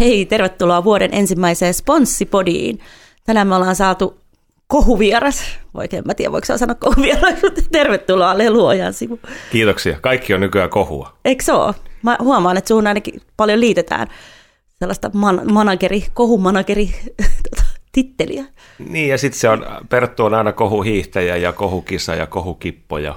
[0.00, 2.80] Hei, tervetuloa vuoden ensimmäiseen Sponssipodiin.
[3.26, 4.20] Tänään me ollaan saatu
[4.66, 5.58] kohuvieras.
[5.74, 9.20] Oikein mä tiedä, voiko sanoa kohuvieras, mutta tervetuloa Leluojan sivu.
[9.52, 9.98] Kiitoksia.
[10.00, 11.12] Kaikki on nykyään kohua.
[11.24, 11.74] Eikö se ole?
[12.02, 14.08] Mä huomaan, että suhun ainakin paljon liitetään
[14.78, 16.94] sellaista man- manageri, kohumanageri
[17.50, 18.44] tota, titteliä.
[18.78, 23.14] Niin, ja sitten se on, Perttu on aina kohuhiihtäjä ja kohukisa ja kohukippo ja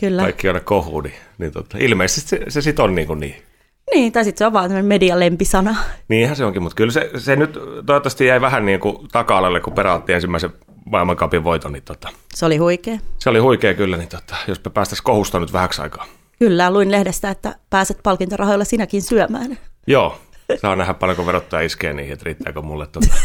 [0.00, 0.22] Kyllä.
[0.22, 3.47] kaikki on aina kohu, niin, niin tota, ilmeisesti se, se sitten on niin kuin niin.
[3.94, 5.76] Niin, tai sitten se on vaan tämmöinen median lempisana.
[6.08, 7.52] Niinhän se onkin, mutta kyllä se, se nyt
[7.86, 10.50] toivottavasti jäi vähän niin kuin taka-alalle, kun peräatti ensimmäisen
[10.84, 12.98] maailmankapin voiton, niin tota, Se oli huikea.
[13.18, 16.06] se oli huikea kyllä, niin tota, jos me päästäisiin kohusta nyt vähäksi aikaa.
[16.38, 19.58] Kyllä, luin lehdestä, että pääset palkintorahoilla sinäkin syömään.
[19.86, 20.18] Joo,
[20.56, 23.06] saa nähdä paljonko verottaja iskee niihin, että riittääkö mulle tota,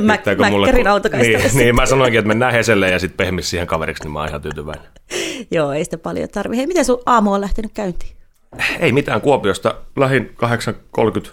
[0.00, 3.66] Mä, riittääkö Mäkkärin kun- niin, niin, mä sanoinkin, että mennään Heselle ja sitten pehmis siihen
[3.66, 4.84] kaveriksi, niin mä oon ihan tyytyväinen.
[5.50, 6.56] Joo, ei sitä paljon tarvi.
[6.56, 8.12] Hei, miten sun aamu on lähtenyt käyntiin?
[8.80, 9.74] Ei mitään Kuopiosta.
[9.96, 10.36] Lähin
[11.26, 11.30] 8.30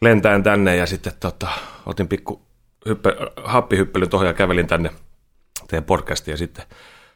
[0.00, 1.48] lentäen tänne ja sitten tota,
[1.86, 2.42] otin pikku
[2.88, 4.90] hyppe, happihyppelyn tuohon ja kävelin tänne
[5.68, 6.64] teidän podcastiin ja sitten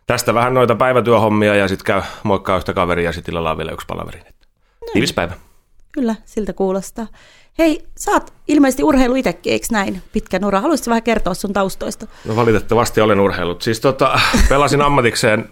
[0.07, 3.87] tästä vähän noita päivätyöhommia ja sitten käy moikkaa yhtä kaveria ja sitten on vielä yksi
[3.87, 4.21] palaveri.
[4.93, 5.33] Tiivis päivä.
[5.93, 7.07] Kyllä, siltä kuulostaa.
[7.59, 10.03] Hei, sä oot ilmeisesti urheilu itsekin, eikö näin?
[10.13, 10.61] Pitkä ura.
[10.61, 12.07] Haluaisitko vähän kertoa sun taustoista?
[12.25, 13.63] No valitettavasti olen urheillut.
[13.63, 15.49] Siis tota, pelasin ammatikseen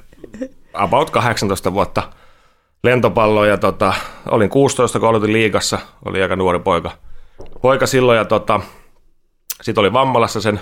[0.73, 2.03] about 18 vuotta
[2.85, 3.95] lentopalloa ja tota,
[4.31, 5.79] olin 16, kun aloitin liigassa.
[6.05, 6.91] Oli aika nuori poika,
[7.63, 8.61] poika silloin ja tota,
[9.63, 10.61] sitten olin Vammalassa sen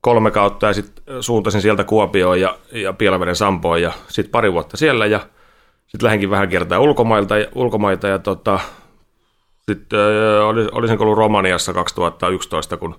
[0.00, 4.76] kolme kautta ja sitten suuntasin sieltä Kuopioon ja, ja Pielaveden Sampoon ja sitten pari vuotta
[4.76, 5.20] siellä ja
[5.86, 8.60] sitten lähdenkin vähän kiertää ulkomailta, ulkomaita ja tota,
[9.62, 12.96] sitten äh, oli- olisin ollut Romaniassa 2011, kun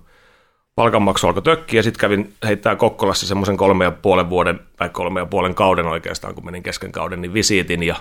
[0.74, 5.20] palkanmaksu alkoi tökkiä ja sitten kävin heittää Kokkolassa semmoisen kolme ja puolen vuoden, tai kolme
[5.20, 7.96] ja puolen kauden oikeastaan, kun menin kesken kauden, niin visiitin ja,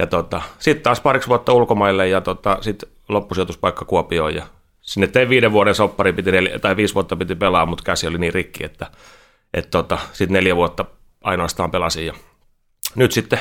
[0.00, 4.46] ja tota, sitten taas pariksi vuotta ulkomaille ja tota, sitten loppusijoituspaikka Kuopioon ja
[4.80, 8.18] sinne tein viiden vuoden soppari, piti neljä, tai viisi vuotta piti pelaa, mutta käsi oli
[8.18, 8.86] niin rikki, että
[9.54, 10.84] et tota, sitten neljä vuotta
[11.24, 12.14] ainoastaan pelasin ja
[12.94, 13.38] nyt sitten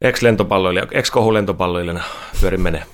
[0.00, 2.04] ex-lentopalloilija, ex-kohulentopalloilijana
[2.40, 2.86] pyörin menee.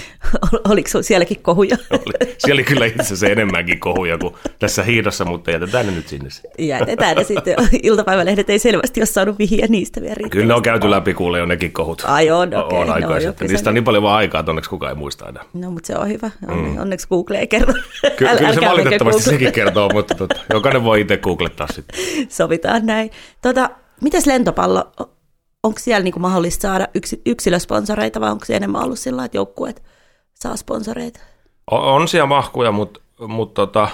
[0.70, 1.76] Oliko sielläkin kohuja?
[1.90, 6.08] Oli, siellä oli kyllä itse asiassa enemmänkin kohuja kuin tässä hiidossa, mutta jätetään ne nyt
[6.08, 6.28] sinne.
[6.58, 7.56] Jätetään ne sitten.
[7.82, 10.36] Iltapäivälehdet ei selvästi ole saanut vihiä niistä vielä riittävästi.
[10.36, 12.02] Kyllä ne on käyty läpi kuulee jo nekin kohut.
[12.06, 12.78] Ai on, okei.
[12.78, 15.44] on no, kyllä Niistä on niin paljon vaan aikaa, että onneksi kukaan ei muista enää.
[15.52, 16.30] No, mutta se on hyvä.
[16.48, 17.74] On, Onneksi Google ei kerro.
[18.16, 22.00] Ky- Äl- kyllä se valitettavasti menkö sekin kertoo, mutta tota, jokainen voi itse googlettaa sitten.
[22.28, 23.10] Sovitaan näin.
[23.42, 23.70] Tota,
[24.00, 24.92] mites lentopallo?
[25.62, 29.82] Onko siellä niinku mahdollista saada yksi, yksilösponsoreita vai onko se enemmän ollut sillä että joukkueet
[30.34, 31.20] saa sponsoreita?
[31.70, 33.88] O- On siellä mahkuja, mutta, mutta tota,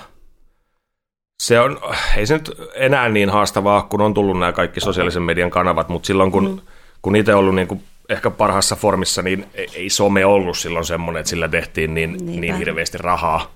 [1.43, 1.79] se on,
[2.17, 6.07] ei se nyt enää niin haastavaa, kun on tullut nämä kaikki sosiaalisen median kanavat, mutta
[6.07, 6.59] silloin kun, mm.
[7.03, 11.21] kun itse ollut niin kuin ehkä parhaassa formissa, niin ei- ei some ollut silloin semmoinen,
[11.21, 12.41] että sillä tehtiin niin, Niinpä.
[12.41, 13.51] niin hirveästi rahaa,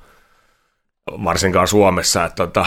[1.10, 2.24] varsinkaan Suomessa.
[2.24, 2.66] Että tota,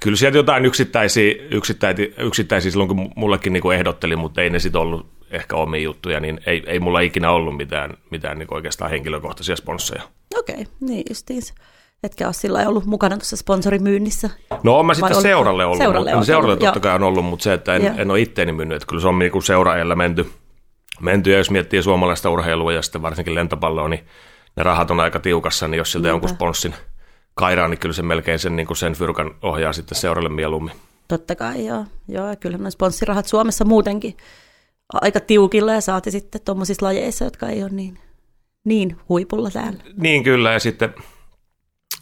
[0.00, 4.58] kyllä sieltä jotain yksittäisiä, yksittäisiä, yksittäisiä silloin, kun mullekin niin kuin ehdotteli, mutta ei ne
[4.58, 8.90] sitten ollut ehkä omia juttuja, niin ei, ei mulla ikinä ollut mitään, mitään niin oikeastaan
[8.90, 10.02] henkilökohtaisia sponsseja.
[10.38, 11.54] Okei, okay, niin justiinsa.
[12.02, 14.30] Etkä ole sillä ollut mukana tuossa sponsorimyynnissä.
[14.62, 15.78] No on mä sitten seuralle ollut.
[15.78, 18.20] seuralle Seuralle, olet seuralle ollut, totta kai on ollut, mutta se, että en, en ole
[18.20, 18.76] itteeni myynyt.
[18.76, 20.30] Että kyllä se on niin seuraajalla menty,
[21.00, 21.30] menty.
[21.30, 24.06] Ja jos miettii suomalaista urheilua ja sitten varsinkin lentopalloa, niin
[24.56, 25.68] ne rahat on aika tiukassa.
[25.68, 26.74] Niin jos siltä jonkun sponssin
[27.36, 30.74] kairaa, niin kyllä se melkein sen, niin kuin sen fyrkan ohjaa sitten seuralle mieluummin.
[31.08, 31.84] Totta kai, joo.
[32.08, 34.16] joo ja kyllä ne sponssirahat Suomessa muutenkin
[34.92, 37.98] aika tiukilla ja saati sitten tuommoisissa lajeissa, jotka ei ole niin,
[38.64, 39.82] niin huipulla täällä.
[39.96, 40.94] Niin kyllä, ja sitten,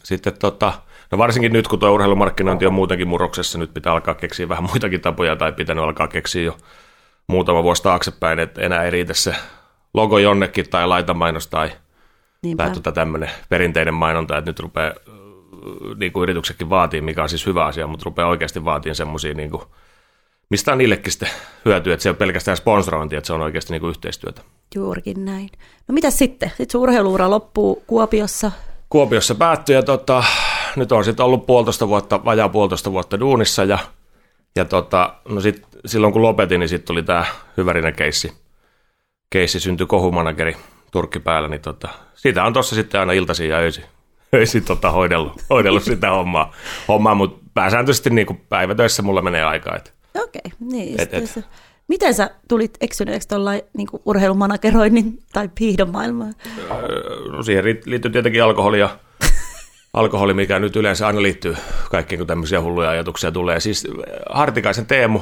[0.03, 0.73] sitten tota,
[1.11, 5.01] no varsinkin nyt, kun tuo urheilumarkkinointi on muutenkin murroksessa, nyt pitää alkaa keksiä vähän muitakin
[5.01, 6.57] tapoja, tai pitänyt alkaa keksiä jo
[7.27, 9.35] muutama vuosi taaksepäin, että enää ei riitä se
[9.93, 11.71] logo jonnekin tai laitamainos tai,
[12.41, 12.63] Niinpä.
[12.63, 14.93] tai tota tämmöinen perinteinen mainonta, että nyt rupeaa
[15.97, 19.49] niin kuin yrityksetkin vaatii, mikä on siis hyvä asia, mutta rupeaa oikeasti vaatiin semmoisia, niin
[19.49, 19.63] kuin,
[20.49, 21.29] mistä on niillekin sitten
[21.65, 24.41] hyötyä, että se ole pelkästään sponsorointi, että se on oikeasti niin kuin yhteistyötä.
[24.75, 25.49] Juurikin näin.
[25.87, 26.49] No mitä sitten?
[26.49, 28.51] Sitten sun urheiluura loppuu Kuopiossa.
[28.89, 30.23] Kuopiossa päättyi ja tota,
[30.75, 33.79] nyt on sitten ollut puolitoista vuotta, vajaa puolitoista vuotta duunissa ja,
[34.55, 37.25] ja tota, no sit, silloin kun lopetin, niin sitten tuli tämä
[37.57, 38.33] hyvärinen keissi.
[39.29, 40.57] Keissi syntyi kohumanageri
[40.91, 43.83] Turkki päällä, niin tota, siitä on tuossa sitten aina iltaisin ja öisin,
[44.35, 46.53] öisin tota, hoidellut, hoidellut sitä hommaa,
[46.87, 49.79] hommaa mutta pääsääntöisesti niin kuin päivätöissä mulla menee aikaa.
[50.23, 51.01] Okei, niin.
[51.01, 51.45] Et- Et.
[51.87, 56.33] Miten sä tulit eksyneeksi tuollain niin urheilumanageroinnin tai piihdon maailmaan?
[57.31, 58.89] no siihen liittyy tietenkin alkoholi ja
[59.93, 61.57] alkoholi, mikä nyt yleensä aina liittyy
[61.91, 63.59] kaikkiin, kun tämmöisiä hulluja ajatuksia tulee.
[63.59, 63.87] Siis
[64.29, 65.19] Hartikaisen Teemu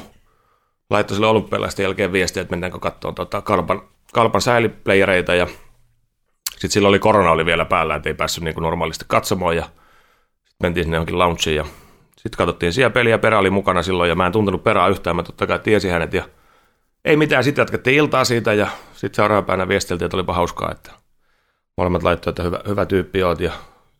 [0.90, 3.82] laittoi sille olympialaisten jälkeen viestiä, että mennäänkö katsomaan tota kalpan,
[4.12, 5.46] kalpan säiliplayereita ja
[6.64, 9.62] Sitten silloin oli korona oli vielä päällä, että ei päässyt niin kuin normaalisti katsomaan ja
[9.62, 11.64] sitten mentiin sinne johonkin launchiin ja
[12.16, 15.22] sitten katsottiin siellä peliä, Perä oli mukana silloin ja mä en tuntenut Perää yhtään, mä
[15.22, 16.24] totta kai tiesin hänet ja
[17.04, 20.92] ei mitään, sitten jatkettiin iltaa siitä ja sitten seuraavana päivänä viestiltiin, että olipa hauskaa, että
[21.76, 23.52] molemmat laittoivat, että hyvä, hyvä tyyppi oot ja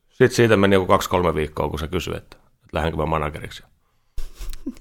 [0.09, 3.63] sitten siitä meni joku kaksi-kolme viikkoa, kun se kysyi, että, että lähdenkö mä manageriksi.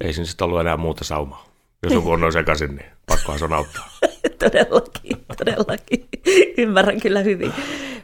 [0.01, 1.52] Ei siinä sitten ollut enää muuta saumaa.
[1.83, 3.89] Jos joku on sekaisin, niin pakkohan se on auttaa.
[4.43, 6.07] todellakin, todellakin.
[6.57, 7.53] Ymmärrän kyllä hyvin.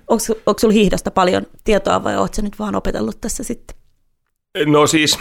[0.08, 3.78] Onko, onko sinulla hiihdosta paljon tietoa vai oletko nyt vaan opetellut tässä sitten?
[4.66, 5.20] No siis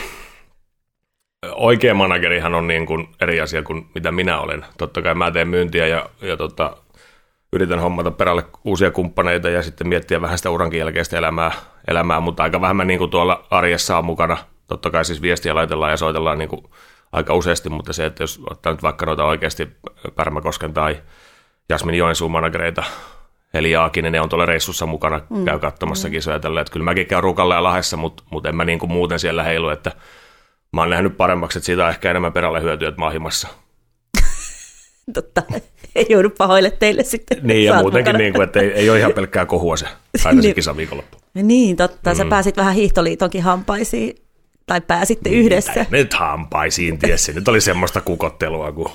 [1.53, 4.65] oikea managerihan on niin kuin eri asia kuin mitä minä olen.
[4.79, 6.77] Totta kai mä teen myyntiä ja, ja tota,
[7.53, 11.53] yritän hommata perälle uusia kumppaneita ja sitten miettiä vähän sitä urankin jälkeistä elämää,
[11.89, 14.37] elämää mutta aika vähän mä niin kuin tuolla arjessa on mukana.
[14.67, 16.65] Totta kai siis viestiä laitellaan ja soitellaan niin kuin
[17.13, 19.69] aika useasti, mutta se, että jos ottaa nyt vaikka noita oikeasti
[20.15, 21.03] Pärmäkosken tai
[21.69, 22.83] Jasmin Joensuun managereita,
[23.55, 25.45] Eli Jaakinen, ne on tuolla reissussa mukana, mm.
[25.45, 26.13] käy katsomassa mm.
[26.13, 28.93] kisoja tällä, että kyllä mäkin käyn Rukalla ja Lahessa, mutta, mutta en mä niin kuin
[28.93, 29.93] muuten siellä heilu, että
[30.73, 33.13] mä oon nähnyt paremmaksi, että siitä on ehkä enemmän perälle hyötyä, että mä
[35.15, 35.43] Totta,
[35.95, 37.39] ei joudu pahoille teille sitten.
[37.43, 39.87] Niin, ja muutenkin, niin kuin, että ei, ei ole ihan pelkkää kohua se
[40.25, 41.19] aina se kisa viikonloppu.
[41.35, 42.17] Niin, totta, mm.
[42.17, 44.17] sä pääsit vähän hiihtoliitonkin hampaisiin
[44.69, 45.87] tai pääsitte niin, yhdessä.
[45.91, 47.33] Nyt hampaisiin, tiesi.
[47.33, 48.91] Nyt oli semmoista kukottelua, kun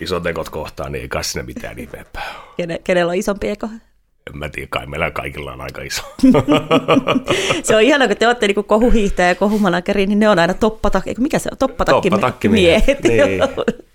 [0.00, 2.34] isot ekot kohtaan, niin ei kai sinne mitään ihmeempää.
[2.56, 3.68] Kene, kenellä on isompi eko?
[4.30, 6.02] En mä tiedä, kai meillä kaikilla on aika iso.
[7.62, 11.14] se on ihana, kun te olette niin kohuhiihtäjä ja kohumanakeri, niin ne on aina toppatakki,
[11.18, 13.02] mikä se on, toppatakki, toppatakki miehet.
[13.02, 13.40] Niin.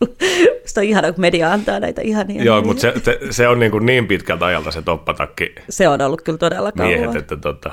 [0.65, 2.43] se on ihana, kun media antaa näitä ihania.
[2.43, 5.55] Joo, mutta se, se, se, on niin, kuin niin pitkältä ajalta se toppatakki.
[5.69, 6.91] Se on ollut kyllä todella kauan.
[6.91, 7.71] Miehet, että tota,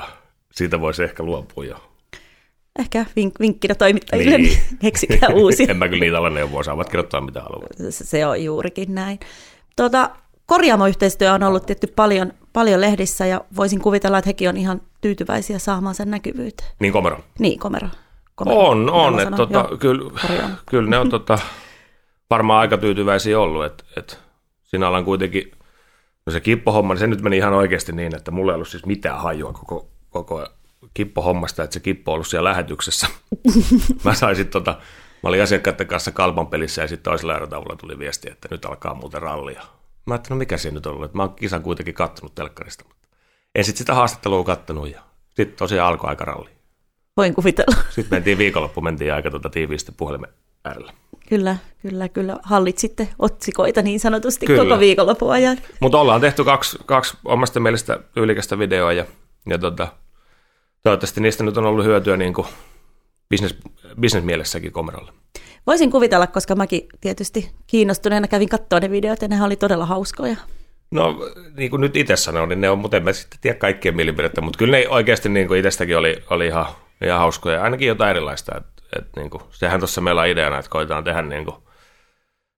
[0.51, 1.90] siitä voisi ehkä luopua jo.
[2.79, 4.57] Ehkä vink, vinkkinä toimittajille, niin.
[4.81, 5.67] keksikää uusia.
[5.69, 7.69] en mä kyllä niitä ole neuvoa, saavat kirjoittaa mitä haluavat.
[7.89, 9.19] Se on juurikin näin.
[9.75, 10.09] Tuota,
[10.45, 15.59] korjaamoyhteistyö on ollut tietty paljon, paljon lehdissä ja voisin kuvitella, että hekin on ihan tyytyväisiä
[15.59, 16.69] saamaan sen näkyvyyteen.
[16.79, 17.19] Niin komero?
[17.39, 17.87] Niin, komero.
[18.35, 18.59] komero.
[18.59, 19.19] On, on.
[19.19, 20.11] Että tota, kyllä,
[20.69, 21.39] kyllä ne on tota,
[22.29, 23.65] varmaan aika tyytyväisiä ollut.
[23.65, 24.15] Että, että
[24.63, 25.51] siinä ollaan kuitenkin,
[26.25, 28.85] no se kippohomma, niin se nyt meni ihan oikeasti niin, että mulla ei ollut siis
[28.85, 30.47] mitään hajua koko, koko
[30.93, 33.07] kippohommasta, että se kippo on ollut siellä lähetyksessä.
[34.05, 34.71] mä sain sitten tota,
[35.23, 38.93] mä olin asiakkaiden kanssa kalpan pelissä ja sitten toisella erotavulla tuli viesti, että nyt alkaa
[38.93, 39.61] muuten rallia.
[40.05, 42.83] Mä ajattelin, no mikä siinä nyt on ollut, että mä oon kisan kuitenkin kattonut telkkarista,
[42.87, 43.07] mutta
[43.55, 45.01] en sitten sitä haastattelua kattonut ja
[45.35, 46.49] sitten tosiaan alkoi aika ralli.
[47.17, 47.83] Voin kuvitella.
[47.89, 50.29] Sitten mentiin viikonloppu, mentiin aika tuota tiiviisti puhelimen
[50.65, 50.93] äärellä.
[51.29, 52.37] Kyllä, kyllä, kyllä.
[52.43, 54.63] Hallit sitten otsikoita niin sanotusti kyllä.
[54.63, 55.57] koko viikonlopun ajan.
[55.79, 59.05] Mutta ollaan tehty kaksi, kaksi omasta mielestä ylikästä videoa ja,
[59.49, 59.87] ja tota,
[60.83, 62.47] toivottavasti niistä nyt on ollut hyötyä niin kuin
[63.29, 63.55] business,
[64.01, 65.11] business-mielessäkin Komeralle.
[65.67, 70.35] Voisin kuvitella, koska mäkin tietysti kiinnostuneena kävin katsoa ne videot ja ne oli todella hauskoja.
[70.91, 71.17] No
[71.57, 74.41] niin kuin nyt itse sanoin, niin ne on, mutta en mä sitten tiedä kaikkien mielipidettä,
[74.41, 76.65] mutta kyllä ne oikeasti niin kuin itsestäkin oli, oli ihan,
[77.03, 78.57] ihan hauskoja, ainakin jotain erilaista.
[78.57, 78.63] Et,
[78.97, 81.55] et, niin kuin, sehän tuossa meillä on ideana, että koitetaan tehdä niin kuin,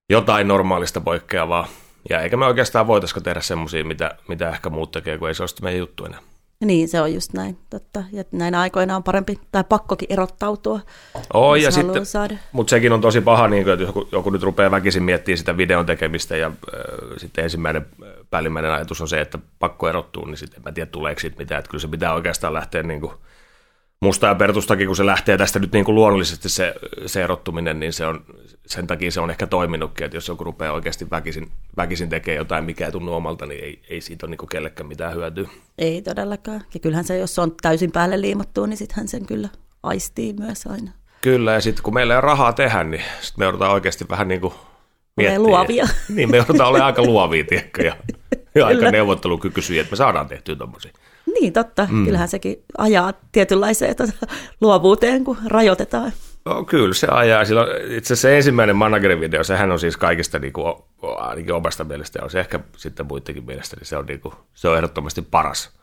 [0.10, 1.68] jotain normaalista poikkeavaa.
[2.10, 5.44] Ja eikä me oikeastaan voitaisiko tehdä semmoisia, mitä, mitä ehkä muut tekee, kun ei se
[5.44, 6.20] ole meidän juttu enää.
[6.66, 8.04] Niin, se on just näin, totta.
[8.12, 10.80] Ja näinä aikoina on parempi tai pakkokin erottautua,
[11.34, 12.36] oh, ja sitten, saada.
[12.52, 15.58] Mutta sekin on tosi paha, niin kuin, että joku, joku nyt rupeaa väkisin miettimään sitä
[15.58, 16.54] videon tekemistä ja äh,
[17.18, 17.86] sitten ensimmäinen
[18.30, 21.60] päällimmäinen ajatus on se, että pakko erottuu, niin sitten en mä tiedä tuleeko siitä mitään.
[21.60, 23.14] Että kyllä se pitää oikeastaan lähteä niin kuin,
[24.04, 27.94] musta ja Pertustakin, kun se lähtee tästä nyt niin kuin luonnollisesti se, se erottuminen, niin
[27.94, 28.26] se on,
[28.66, 32.64] sen takia se on ehkä toiminutkin, että jos joku rupeaa oikeasti väkisin, väkisin tekemään jotain,
[32.64, 35.50] mikä ei tunnu omalta, niin ei, ei siitä ole niin kellekään mitään hyötyä.
[35.78, 36.62] Ei todellakaan.
[36.74, 39.50] Ja kyllähän se, jos se on täysin päälle liimattu, niin sittenhän sen kyllä
[39.84, 40.92] aistii myös aina.
[41.22, 44.28] Kyllä, ja sitten kun meillä ei ole rahaa tehdä, niin sitten me joudutaan oikeasti vähän
[44.28, 44.54] niin kuin
[45.18, 45.40] miettiä.
[45.40, 45.88] luovia.
[46.10, 47.96] Niin, me joudutaan olemaan aika luovia, tiedäkö, ja,
[48.56, 50.92] ja aika neuvottelukykyisiä, että me saadaan tehtyä tuommoisia.
[51.44, 51.88] Niin, totta.
[51.92, 52.06] Mm.
[52.06, 54.14] Kyllähän sekin ajaa tietynlaiseen tuota,
[54.62, 56.12] luovuuteen, kun rajoitetaan.
[56.46, 57.46] No, kyllä se ajaa.
[57.46, 61.84] Silloin, itse asiassa se ensimmäinen managerin video, sehän on siis kaikista niin kuin, ainakin omasta
[61.84, 64.76] mielestä, ja on se ehkä sitten muidenkin mielestä, niin se on, niin kuin, se on
[64.76, 65.78] ehdottomasti paras,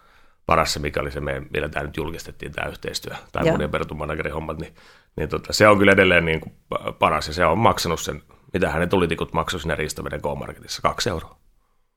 [0.46, 3.52] paras se, mikä oli se, meidän, millä tämä nyt julkistettiin, tämä yhteistyö, tai Joo.
[3.52, 4.74] monen perutun managerin hommat, niin,
[5.16, 6.54] niin tota, se on kyllä edelleen niin kuin
[6.98, 11.36] paras, ja se on maksanut sen, mitä hänen tulitikut maksoi siinä Riistoveden K-Marketissa, kaksi euroa.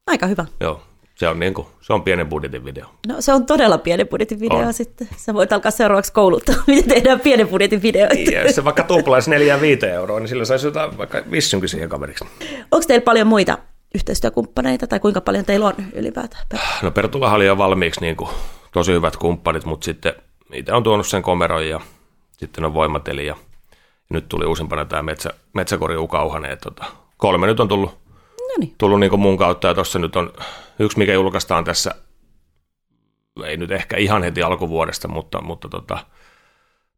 [0.07, 0.45] Aika hyvä.
[0.59, 0.83] Joo,
[1.15, 2.85] se on, niin kuin, se on pienen budjetin video.
[3.07, 4.73] No se on todella pienen budjetin video on.
[4.73, 5.07] sitten.
[5.17, 8.15] Sä voit alkaa seuraavaksi kouluttaa, miten tehdään pienen budjetin videoita.
[8.15, 12.25] Niin, jos se vaikka tuplaisi 4-5 euroa, niin sillä saisi jotain vaikka vissynkin siihen kaveriksi.
[12.71, 13.57] Onko teillä paljon muita
[13.95, 16.43] yhteistyökumppaneita tai kuinka paljon teillä on ylipäätään?
[16.81, 18.29] No Pertulahan oli jo valmiiksi niin kuin,
[18.71, 20.13] tosi hyvät kumppanit, mutta sitten
[20.49, 21.81] niitä on tuonut sen komeron ja
[22.37, 23.35] sitten on voimateli ja
[24.09, 26.57] nyt tuli uusimpana tämä metsä, metsäkori Ukauhanen.
[26.63, 26.85] Tota,
[27.17, 28.02] kolme nyt on tullut
[28.57, 28.75] Noniin.
[28.77, 30.33] tullut niin mun kautta ja tuossa nyt on
[30.79, 31.95] yksi, mikä julkaistaan tässä
[33.45, 35.97] ei nyt ehkä ihan heti alkuvuodesta, mutta, mutta tota,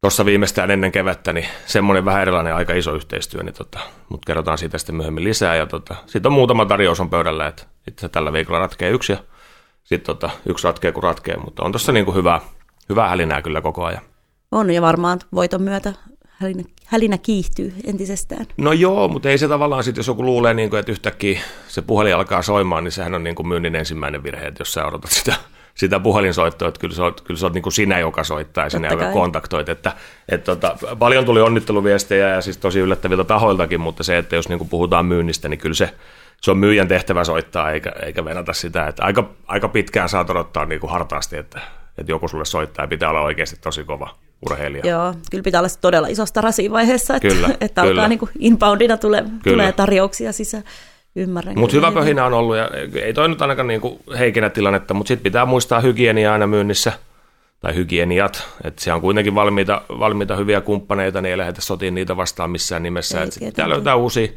[0.01, 4.57] tuossa viimeistään ennen kevättä, niin semmoinen vähän erilainen aika iso yhteistyö, niin tota, mutta kerrotaan
[4.57, 5.55] siitä sitten myöhemmin lisää.
[5.55, 9.17] Ja tota, sitten on muutama tarjous on pöydällä, että itse tällä viikolla ratkee yksi ja
[9.83, 12.41] sitten tota, yksi ratkee kun ratkee, mutta on tuossa niin hyvää,
[12.89, 14.01] hyvää hälinää kyllä koko ajan.
[14.51, 15.93] On ja varmaan voiton myötä
[16.39, 18.45] hälinä, hälinä kiihtyy entisestään.
[18.57, 21.81] No joo, mutta ei se tavallaan sitten, jos joku luulee, niin kuin, että yhtäkkiä se
[21.81, 25.11] puhelin alkaa soimaan, niin sehän on niin kuin myynnin ensimmäinen virhe, että jos sä odotat
[25.11, 25.35] sitä
[25.75, 28.69] sitä puhelinsoittoa, että kyllä sä oot, kyllä sä oot niin kuin sinä, joka soittaa ja
[28.69, 29.69] sinä, joka kontaktoit.
[29.69, 29.93] Että,
[30.29, 34.57] että tota, paljon tuli onnitteluviestejä ja siis tosi yllättäviltä tahoiltakin, mutta se, että jos niin
[34.57, 35.93] kuin puhutaan myynnistä, niin kyllä se,
[36.41, 38.87] se on myyjän tehtävä soittaa eikä, eikä venata sitä.
[38.87, 41.61] Että aika, aika pitkään saat odottaa niin kuin hartaasti, että,
[41.97, 44.87] että joku sulle soittaa ja pitää olla oikeasti tosi kova urheilija.
[44.87, 47.91] Joo, kyllä pitää olla todella isosta rasivaiheessa, että, kyllä, että kyllä.
[47.91, 50.63] alkaa niin kuin inboundina tulee, tulee tarjouksia sisään.
[51.15, 51.59] Ymmärrän.
[51.59, 52.69] Mutta hyvä pöhinä on ollut ja
[53.01, 56.93] ei toi nyt ainakaan niinku heikinä tilannetta, mutta sitten pitää muistaa hygienia aina myynnissä,
[57.59, 62.17] tai hygieniat, että siellä on kuitenkin valmiita, valmiita hyviä kumppaneita, niin ei lähdetä sotiin niitä
[62.17, 63.23] vastaan missään nimessä.
[63.23, 64.27] Että pitää löytää uusia,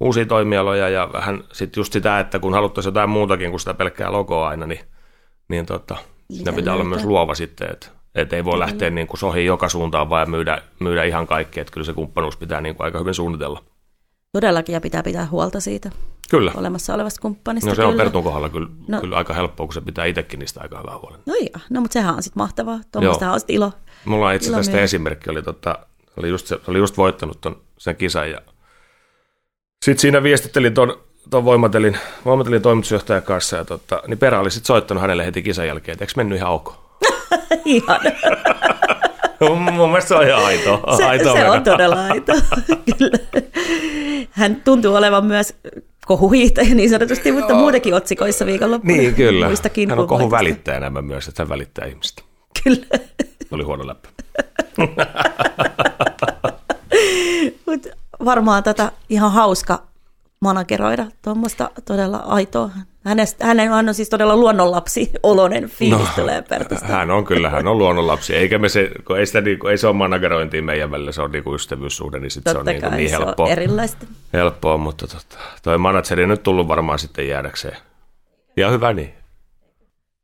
[0.00, 4.12] uusia toimialoja ja vähän sitten just sitä, että kun haluttaisiin jotain muutakin kuin sitä pelkkää
[4.12, 4.80] logoa aina, niin,
[5.48, 5.96] niin tota,
[6.32, 8.64] siinä pitää olla myös luova sitten, että et ei voi kyllä.
[8.64, 12.36] lähteä niin kuin sohiin joka suuntaan vaan myydä, myydä ihan kaikkea, että kyllä se kumppanuus
[12.36, 13.64] pitää niin kuin aika hyvin suunnitella.
[14.32, 15.90] Todellakin, ja pitää pitää huolta siitä
[16.30, 16.52] kyllä.
[16.56, 17.70] olemassa olevasta kumppanista.
[17.70, 17.88] No se kyllä.
[17.88, 19.00] on Pertun kohdalla kyllä, no.
[19.00, 21.20] kyllä aika helppoa, kun se pitää itsekin niistä aika hyvää huolen.
[21.26, 22.80] No joo, no mutta sehän on sitten mahtavaa.
[22.92, 23.72] Tuommoista on sitten ilo.
[24.04, 25.78] Mulla on itse tästä esimerkki, oli, tota,
[26.16, 28.40] oli, just, se, oli just voittanut ton, sen kisan ja
[29.84, 30.98] sitten siinä viestittelin ton,
[31.30, 35.66] ton voimatelin, voimatelin toimitusjohtajan kanssa ja tota, niin perä oli sitten soittanut hänelle heti kisan
[35.66, 36.87] jälkeen, että eikö mennyt ihan ok?
[37.64, 38.00] ihan.
[39.72, 40.96] Mun mielestä se on ihan aitoa.
[40.96, 42.36] Se, aitoa se on todella aitoa,
[42.98, 43.18] kyllä.
[44.30, 45.54] Hän tuntuu olevan myös
[46.06, 48.96] kohuhiihtäjä niin sanotusti, mutta muutenkin otsikoissa viikonloppuna.
[48.96, 49.46] Niin, kyllä.
[49.46, 52.22] Muistakin hän on kohun välittäjä myös, että hän välittää ihmistä.
[52.64, 52.86] Kyllä.
[53.50, 54.08] Oli huono läppä.
[57.66, 57.86] Mut
[58.24, 59.82] varmaan tätä ihan hauska
[60.40, 62.70] manageroida, tuommoista todella aitoa.
[63.08, 66.86] Hänestä, hänen on siis todella luonnonlapsi olonen fiilis no, tulee Pertusta.
[66.86, 68.36] Hän on kyllä, hän on luonnonlapsi.
[68.36, 71.22] Eikä me se, kun ei, sitä, niin, kun ei se ole managerointia meidän välillä, se
[71.22, 73.46] on niin kuin ystävyyssuhde, niin sit se on, niin kuin niin helppoa.
[73.46, 74.06] Se on erilaista.
[74.32, 77.76] Helppoa, mutta tota, toi manageri on nyt tullut varmaan sitten jäädäkseen.
[78.56, 79.14] Ja hyvä niin.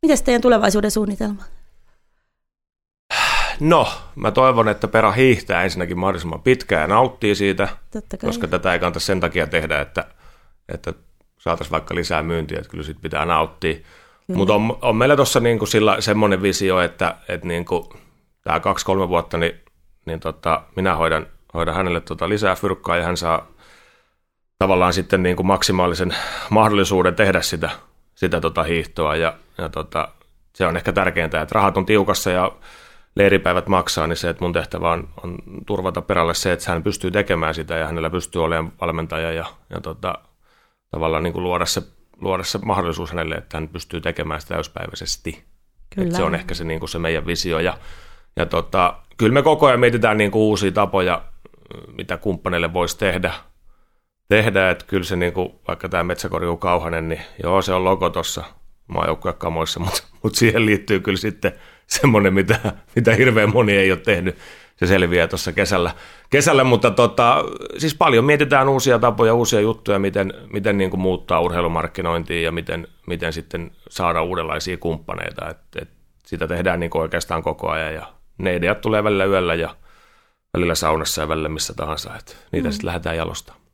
[0.03, 1.43] Mitäs teidän tulevaisuuden suunnitelma?
[3.61, 7.69] No, mä toivon, että perä hiihtää ensinnäkin mahdollisimman pitkään ja nauttii siitä,
[8.21, 10.05] koska tätä ei kannata sen takia tehdä, että,
[10.69, 10.93] että
[11.45, 13.75] saataisiin vaikka lisää myyntiä, että kyllä siitä pitää nauttia.
[14.27, 15.67] Mutta on, on meillä tuossa niinku
[16.01, 17.93] semmoinen visio, että, että niinku,
[18.43, 19.61] tämä kaksi-kolme vuotta, niin,
[20.07, 23.47] niin tota, minä hoidan, hoidan hänelle tota lisää fyrkkaa ja hän saa
[24.59, 26.15] tavallaan sitten niinku maksimaalisen
[26.51, 27.71] mahdollisuuden tehdä sitä,
[28.15, 30.09] sitä tota hiihtoa ja, ja tota,
[30.53, 32.53] se on ehkä tärkeintä, että rahat on tiukassa ja
[33.17, 37.11] leiripäivät maksaa, niin se, että mun tehtävä on, on turvata perälle se, että hän pystyy
[37.11, 40.19] tekemään sitä ja hänellä pystyy olemaan valmentaja ja, ja tota,
[40.95, 41.83] tavallaan niin kuin luoda, se,
[42.21, 45.45] luoda se mahdollisuus hänelle, että hän pystyy tekemään sitä täyspäiväisesti.
[45.95, 46.17] Kyllä.
[46.17, 47.59] se on ehkä se, niin kuin se meidän visio.
[47.59, 47.79] Ja,
[48.37, 51.25] ja tota, kyllä me koko ajan mietitään niin kuin uusia tapoja,
[51.97, 53.33] mitä kumppaneille voisi tehdä.
[54.29, 58.11] tehdä että kyllä se, niin kuin, vaikka tämä Metsäkorjuu Kauhanen, niin joo, se on logo
[58.11, 58.45] tuossa
[58.87, 61.53] maajoukkuekamoissa, mutta, mutta siihen liittyy kyllä sitten
[61.87, 62.61] semmoinen, mitä,
[62.97, 64.37] mitä hirveän moni ei ole tehnyt
[64.77, 65.95] se selviää tuossa kesällä.
[66.31, 67.45] kesällä mutta tota,
[67.79, 72.89] siis paljon mietitään uusia tapoja, uusia juttuja, miten, miten niin kuin muuttaa urheilumarkkinointia ja miten,
[73.07, 75.51] miten sitten saada uudenlaisia kumppaneita.
[75.51, 75.89] Et, et
[76.27, 79.77] sitä tehdään niin kuin oikeastaan koko ajan ja ne ideat tulee välillä yöllä ja
[80.55, 82.17] välillä saunassa ja välillä missä tahansa.
[82.17, 82.73] Et niitä mm.
[82.73, 83.65] sitten lähdetään jalostamaan.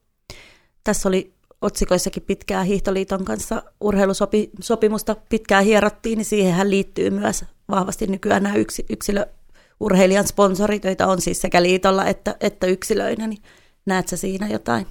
[0.84, 8.42] Tässä oli otsikoissakin pitkää Hiihtoliiton kanssa urheilusopimusta pitkään hierottiin, niin siihenhän liittyy myös vahvasti nykyään
[8.42, 8.54] nämä
[8.90, 9.26] yksilö,
[9.80, 13.42] urheilijan sponsorit, joita on siis sekä liitolla että, että yksilöinä, niin
[13.86, 14.86] näet sä siinä jotain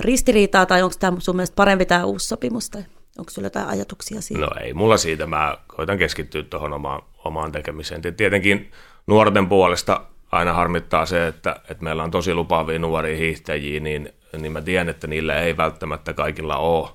[0.00, 2.82] ristiriitaa tai onko tämä sun mielestä parempi tämä uusi sopimus tai
[3.18, 4.44] onko sulla jotain ajatuksia siitä?
[4.44, 8.02] No ei mulla siitä, mä koitan keskittyä tuohon omaan, omaan tekemiseen.
[8.16, 8.70] Tietenkin
[9.06, 10.00] nuorten puolesta
[10.32, 14.88] aina harmittaa se, että, että meillä on tosi lupaavia nuoria hiihtäjiä, niin, niin mä tiedän,
[14.88, 16.88] että niillä ei välttämättä kaikilla ole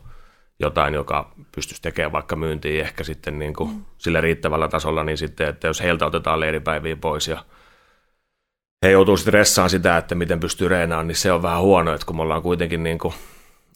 [0.62, 3.86] jotain, joka pystyisi tekemään vaikka myyntiin ehkä sitten niin kuin mm.
[3.98, 7.44] sillä riittävällä tasolla, niin sitten, että jos heiltä otetaan leiripäiviä pois ja
[8.86, 12.06] he joutuu sitten ressaan sitä, että miten pystyy reenaamaan, niin se on vähän huono, että
[12.06, 13.14] kun me ollaan kuitenkin niin kuin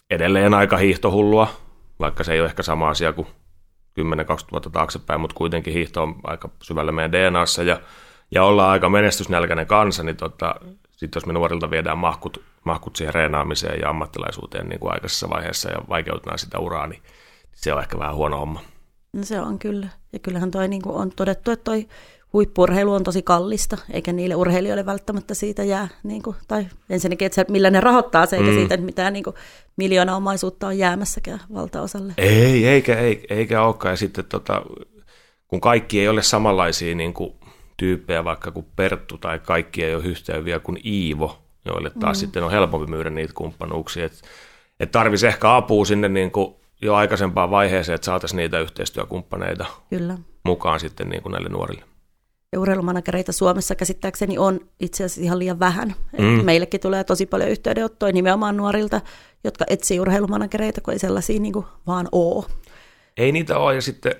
[0.09, 1.47] edelleen aika hiihtohullua,
[1.99, 3.27] vaikka se ei ole ehkä sama asia kuin
[3.99, 4.01] 10-20
[4.51, 7.79] vuotta taaksepäin, mutta kuitenkin hiihto on aika syvällä meidän DNAssa ja,
[8.31, 10.55] ja ollaan aika menestysnälkäinen kansa, niin tota,
[10.91, 15.71] sitten jos me nuorilta viedään mahkut, mahkut siihen reenaamiseen ja ammattilaisuuteen niin kuin aikaisessa vaiheessa
[15.71, 17.01] ja vaikeutetaan sitä uraa, niin
[17.55, 18.61] se on ehkä vähän huono homma.
[19.13, 19.87] No se on kyllä.
[20.13, 21.87] Ja kyllähän toi niin kuin on todettu, että toi
[22.33, 27.35] huippurheilu on tosi kallista, eikä niille urheilijoille välttämättä siitä jää, niin kuin, tai ensinnäkin, että
[27.35, 28.55] se, millä ne rahoittaa se, eikä mm.
[28.55, 29.35] siitä, että mitään niin kuin,
[29.77, 32.13] miljoona omaisuutta on jäämässäkään valtaosalle.
[32.17, 33.93] Ei, eikä, eikä, eikä olekaan.
[33.93, 34.61] Ja sitten tota,
[35.47, 37.33] kun kaikki ei ole samanlaisia niin kuin,
[37.77, 42.19] tyyppejä, vaikka kuin Perttu tai kaikki ei ole yhteyviä kuin Iivo, joille taas mm.
[42.19, 44.05] sitten on helpompi myydä niitä kumppanuuksia.
[44.05, 44.17] Että
[44.79, 50.17] et tarvisi ehkä apua sinne niin kuin jo aikaisempaan vaiheeseen, että saataisiin niitä yhteistyökumppaneita Kyllä.
[50.43, 51.83] mukaan sitten niin kuin näille nuorille.
[52.51, 55.95] Ja urheilumanagereita Suomessa käsittääkseni on itse asiassa ihan liian vähän.
[56.17, 56.45] Mm.
[56.45, 59.01] meillekin tulee tosi paljon yhteydenottoja nimenomaan nuorilta,
[59.43, 62.45] jotka etsii urheilumanagereita, kun ei sellaisia niin kuin vaan ole.
[63.17, 64.15] Ei niitä ole, ja sitten,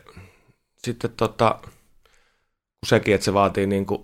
[0.78, 1.60] sitten tota,
[2.86, 4.04] sekin, että se vaatii niin kuin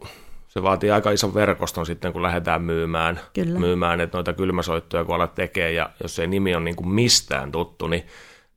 [0.51, 3.59] se vaatii aika ison verkoston sitten, kun lähdetään myymään, Kyllä.
[3.59, 7.51] myymään että noita kylmäsoittoja, kun alat tekee, ja jos ei nimi on niin kuin mistään
[7.51, 8.03] tuttu, niin,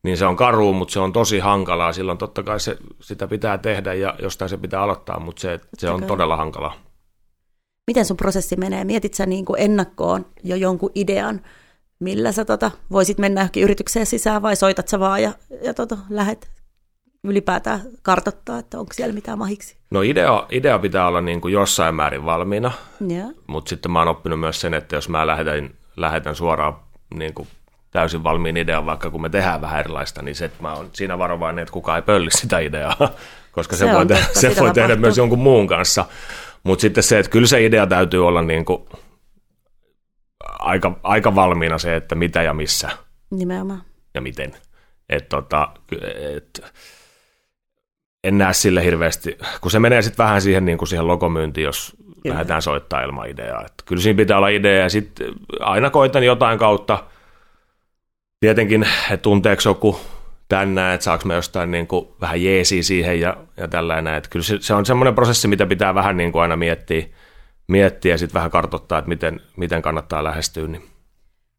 [0.03, 1.93] niin se on karu, mutta se on tosi hankalaa.
[1.93, 5.89] Silloin totta kai se, sitä pitää tehdä ja jostain se pitää aloittaa, mutta se, se
[5.89, 6.73] on todella hankalaa.
[7.87, 8.83] Miten sun prosessi menee?
[8.83, 11.41] Mietit sä niin kuin ennakkoon jo jonkun idean,
[11.99, 15.97] millä sä tota, voisit mennä johonkin yritykseen sisään vai soitat sä vaan ja, ja tota,
[16.09, 16.54] lähet
[17.25, 19.77] ylipäätään kartoittaa, että onko siellä mitään mahiksi?
[19.91, 22.71] No idea, idea pitää olla niin kuin jossain määrin valmiina,
[23.11, 23.29] yeah.
[23.47, 26.75] mutta sitten mä oon oppinut myös sen, että jos mä lähetän, lähetän suoraan
[27.15, 27.47] niin kuin
[27.91, 31.17] täysin valmiin idean, vaikka kun me tehdään vähän erilaista, niin se, että mä oon siinä
[31.17, 32.97] varovainen, että kukaan ei pölli sitä ideaa,
[33.51, 36.05] koska se, se voi, totta, se voi tehdä myös jonkun muun kanssa.
[36.63, 38.85] Mutta sitten se, että kyllä se idea täytyy olla niin kuin
[40.59, 42.89] aika, aika valmiina se, että mitä ja missä.
[43.31, 43.81] Nimenomaan.
[44.13, 44.53] Ja miten.
[45.09, 45.69] Et tota,
[46.35, 46.73] et,
[48.25, 51.95] en näe sille hirveästi, kun se menee sitten vähän siihen, niin kuin siihen logomyyntiin, jos
[52.23, 52.33] kyllä.
[52.33, 53.61] lähdetään soittaa ilman ideaa.
[53.61, 55.27] Että kyllä siinä pitää olla idea ja sitten
[55.59, 57.03] aina koitan jotain kautta.
[58.39, 59.99] Tietenkin, että tunteeko joku
[60.47, 64.13] tänään, että saako me jostain niin kuin vähän jeesiä siihen ja, ja tällainen.
[64.13, 67.05] Että kyllä se, se on semmoinen prosessi, mitä pitää vähän niin kuin aina miettiä,
[67.67, 70.67] miettiä ja sitten vähän kartoittaa, että miten, miten kannattaa lähestyä.
[70.67, 70.83] Niin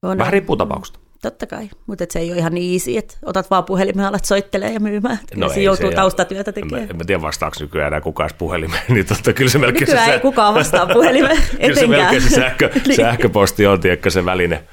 [0.02, 0.18] on.
[0.18, 1.05] Vähän riippuu tapauksesta.
[1.22, 4.72] Totta kai, mutta se ei ole ihan niin easy, että otat vaan puhelimen alat soittelee
[4.72, 5.18] ja myymään.
[5.36, 6.82] No se joutuu se taustatyötä tekemään.
[6.82, 10.06] En, en mä tiedä vastaako nykyään enää kukaan puhelimeen, niin totta, kyllä se melkein nykyään
[10.06, 10.12] se...
[10.12, 12.96] ei kukaan vastaa puhelimeen, Kyllä se melkein se sähkö, niin.
[12.96, 14.64] sähköposti on, tiedätkö, se väline.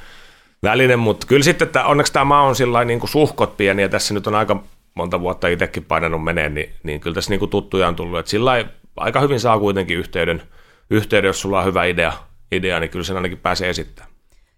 [0.64, 3.90] väline mutta kyllä sitten, että onneksi tämä maa on sillä niin kuin suhkot pieni ja
[3.90, 4.64] tässä nyt on aika
[4.96, 8.20] monta vuotta itsekin painanut meneen, niin, niin kyllä tässä niin kuin tuttuja on tullut.
[8.20, 8.66] Että sillä
[8.98, 10.42] aika hyvin saa kuitenkin yhteyden,
[10.90, 12.14] yhteyden, jos sulla on hyvä idea,
[12.52, 14.13] idea niin kyllä sen ainakin pääsee esittämään.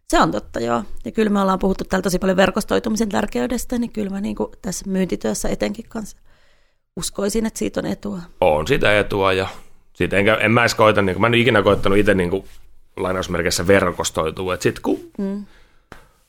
[0.07, 0.83] Se on totta, joo.
[1.05, 4.51] Ja kyllä me ollaan puhuttu täällä tosi paljon verkostoitumisen tärkeydestä, niin kyllä mä niin kuin
[4.61, 6.17] tässä myyntityössä etenkin kanssa
[6.95, 8.19] uskoisin, että siitä on etua.
[8.41, 9.47] On sitä etua ja
[9.93, 12.45] siitä enkä, en mä edes koita, niin kuin, mä en ikinä koittanut itse niin kuin,
[12.97, 14.53] lainausmerkeissä verkostoitua.
[14.53, 15.45] Että sit kun mm.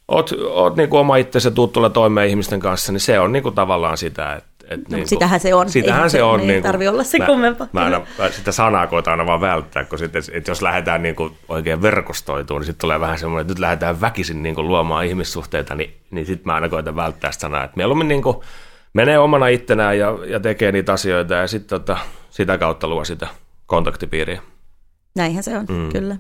[0.09, 3.55] oot, oot niin kuin oma itsensä tuttulla toimeen ihmisten kanssa, niin se on niin kuin
[3.55, 5.71] tavallaan sitä, että et no, niin sitähän se on.
[5.71, 6.41] Sitähän Eihän se, on.
[6.41, 7.69] Ei niin tarvi olla se mä, kummempaa.
[7.73, 8.01] Mä aina,
[8.31, 12.61] sitä sanaa koitan aina vaan välttää, kun sitten, että jos lähdetään niin kuin oikein verkostoitumaan,
[12.61, 16.27] niin sitten tulee vähän semmoinen, että nyt lähdetään väkisin niin kuin luomaan ihmissuhteita, niin, niin
[16.27, 17.65] sitten mä aina koitan välttää sitä sanaa.
[17.65, 18.37] Että mieluummin niin kuin
[18.93, 21.99] menee omana ittenään ja, ja tekee niitä asioita ja sitten tota,
[22.31, 23.27] sitä kautta luo sitä
[23.67, 24.43] kontaktipiiriä.
[25.15, 25.89] Näinhän se on, mm.
[25.93, 26.17] kyllä.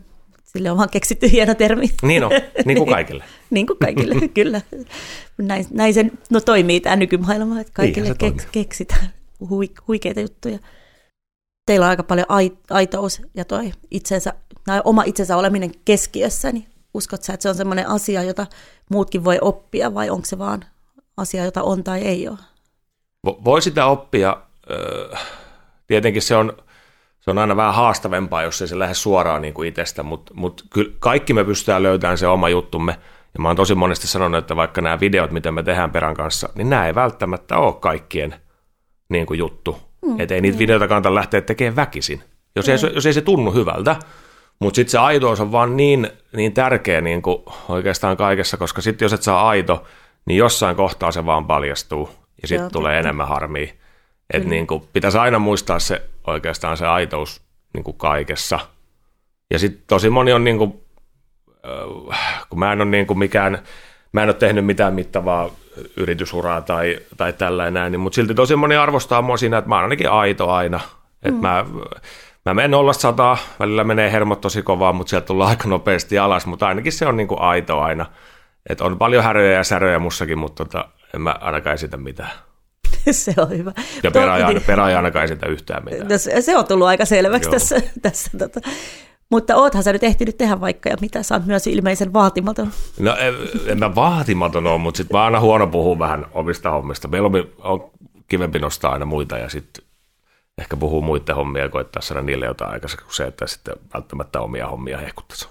[0.46, 1.90] Sille on vaan keksitty hieno termi.
[2.02, 2.30] Niin on,
[2.64, 3.24] niin kuin kaikille.
[3.50, 4.60] niin kuin kaikille, kyllä.
[5.38, 9.10] Näin, näin se no, toimii tämä nykymaailma, että kaikille keks, keksitään
[9.88, 10.58] huikeita juttuja.
[11.66, 12.26] Teillä on aika paljon
[12.70, 14.32] aitous ja toi itsensä,
[14.84, 18.46] oma itsensä oleminen keskiössä, niin uskot sä, että se on semmoinen asia, jota
[18.90, 20.64] muutkin voi oppia, vai onko se vaan
[21.16, 22.38] asia, jota on tai ei ole?
[23.24, 24.36] Voi sitä oppia.
[25.86, 26.56] Tietenkin se on
[27.26, 30.64] se on aina vähän haastavempaa, jos ei se lähde suoraan niin kuin itsestä, mutta mut
[30.70, 32.92] kyllä kaikki me pystytään löytämään se oma juttumme.
[33.34, 36.48] Ja mä oon tosi monesti sanonut, että vaikka nämä videot, mitä me tehdään perän kanssa,
[36.54, 38.34] niin nämä ei välttämättä ole kaikkien
[39.08, 39.78] niin kuin juttu.
[40.06, 40.58] Mm, että ei niitä mm.
[40.58, 42.22] videoita kannata lähteä tekemään väkisin,
[42.56, 42.72] jos, mm.
[42.72, 43.96] ei, jos ei se tunnu hyvältä.
[44.58, 49.06] Mutta sitten se aitous on vaan niin, niin tärkeä niin kuin oikeastaan kaikessa, koska sitten
[49.06, 49.84] jos et saa aito,
[50.26, 52.10] niin jossain kohtaa se vaan paljastuu
[52.42, 53.72] ja sitten tulee enemmän harmia.
[54.34, 57.42] Että niin kuin, pitäisi aina muistaa se oikeastaan se aitous
[57.74, 58.58] niin kuin kaikessa.
[59.50, 60.80] Ja sitten tosi moni on, niin kuin,
[62.50, 63.58] kun mä en ole niin kuin mikään,
[64.12, 65.50] mä en ole tehnyt mitään mittavaa
[65.96, 69.84] yritysuraa tai, tai tällainen, niin, mutta silti tosi moni arvostaa mua siinä, että mä oon
[69.84, 70.80] ainakin aito aina.
[71.22, 71.40] Että mm.
[71.40, 71.64] mä,
[72.44, 76.46] mä menen olla sataa, välillä menee hermot tosi kovaa, mutta sieltä tullaan aika nopeasti alas,
[76.46, 78.06] mutta ainakin se on niin kuin aito aina.
[78.68, 82.30] Että on paljon häröjä ja säröjä mussakin, mutta tota, en mä ainakaan esitä mitään.
[83.24, 83.72] se on hyvä.
[84.02, 86.08] Ja peräjä, peräjä ainakaan ei sitä yhtään mitään.
[86.08, 87.52] No, se on tullut aika selväksi Joo.
[87.52, 87.82] tässä.
[88.02, 88.60] tässä tota.
[89.30, 92.72] Mutta oothan sä nyt ehtinyt tehdä vaikka, ja mitä sä oot myös ilmeisen vaatimaton.
[93.00, 93.34] No en,
[93.66, 97.08] en mä vaatimaton ole, mutta sitten mä aina huono puhua vähän omista hommista.
[97.08, 97.90] Meillä on, on
[98.28, 99.84] kivempi nostaa aina muita ja sitten
[100.58, 104.40] ehkä puhuu muiden hommia ja koittaa saada niille jotain aikaiseksi kuin se, että sitten välttämättä
[104.40, 105.48] omia hommia hehkuttaisi.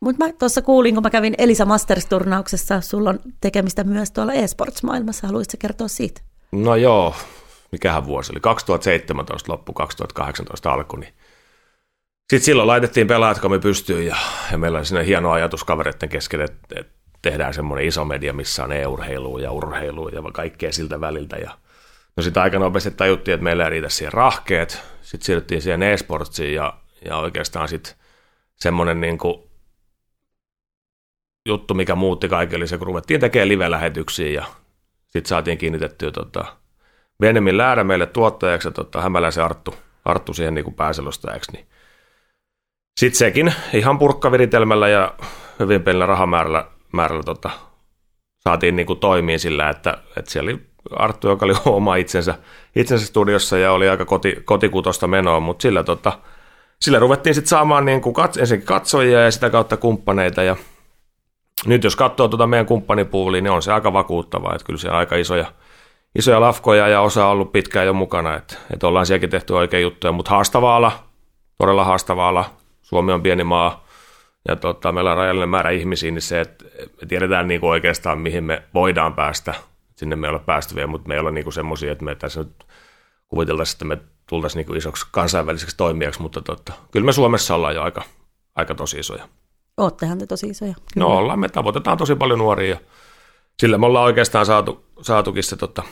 [0.00, 5.26] Mutta mä tuossa kuulin, kun mä kävin Elisa Masters-turnauksessa, sulla on tekemistä myös tuolla e-sports-maailmassa.
[5.26, 6.20] Haluaisitko kertoa siitä?
[6.52, 7.14] No joo,
[7.72, 11.14] mikähän vuosi oli, 2017 loppu, 2018 alku, niin
[12.30, 14.16] sitten silloin laitettiin pelaajat, pystyyn ja,
[14.52, 18.64] ja meillä oli siinä hieno ajatus kavereiden kesken, että, että tehdään semmoinen iso media, missä
[18.64, 21.36] on e-urheilua ja urheilua ja kaikkea siltä väliltä.
[21.36, 21.58] Ja,
[22.16, 24.82] no sitten aika nopeasti tajuttiin, että meillä ei riitä siihen rahkeet.
[25.02, 27.94] Sitten siirryttiin siihen e-sportsiin ja, ja oikeastaan sitten
[28.56, 29.42] semmoinen niin kuin
[31.46, 34.46] juttu, mikä muutti kaikille, se kun ruvettiin tekemään live-lähetyksiä ja
[35.10, 36.44] sitten saatiin kiinnitettyä tota,
[37.20, 41.66] Benjamin Läärä meille tuottajaksi ja tota, Hämäläisen Arttu, Arttu siihen niin pääselostajaksi, niin
[43.00, 45.14] sitten sekin ihan purkkaviritelmällä ja
[45.58, 47.50] hyvin pienellä rahamäärällä määrällä tota,
[48.40, 52.34] saatiin niin kuin toimia sillä, että, että siellä oli Arttu, joka oli oma itsensä,
[52.76, 56.18] itsensä studiossa ja oli aika koti, kotikutosta menoa, mutta sillä, tota,
[56.80, 60.56] sillä ruvettiin sitten saamaan niin kuin kats, ensinnäkin katsojia ja sitä kautta kumppaneita ja
[61.66, 65.16] nyt jos katsoo tuota meidän kumppanipuulia, niin on se aika vakuuttavaa, että kyllä siellä aika
[65.16, 65.52] isoja,
[66.18, 69.82] isoja lafkoja ja osa on ollut pitkään jo mukana, että, että ollaan sielläkin tehty oikein
[69.82, 71.04] juttuja, mutta haastavaa ala,
[71.58, 72.50] todella haastavaa ala.
[72.82, 73.84] Suomi on pieni maa
[74.48, 76.64] ja tota, meillä on rajallinen määrä ihmisiä, niin se, että
[77.00, 79.54] me tiedetään niin kuin oikeastaan, mihin me voidaan päästä.
[79.96, 82.40] Sinne me ei ole päästy vielä, mutta me ei ole niin semmoisia, että me tässä
[82.40, 82.66] nyt
[83.28, 87.82] kuviteltaisiin, että me tultaisiin niin isoksi kansainväliseksi toimijaksi, mutta tota, kyllä me Suomessa ollaan jo
[87.82, 88.02] aika,
[88.56, 89.28] aika tosi isoja.
[89.78, 90.74] Oottehan te tosi isoja.
[90.94, 91.06] Kyllä.
[91.06, 92.80] No ollaan, me tavoitetaan tosi paljon nuoria ja
[93.58, 95.82] sillä me ollaan oikeastaan saatu, saatukin se, tota,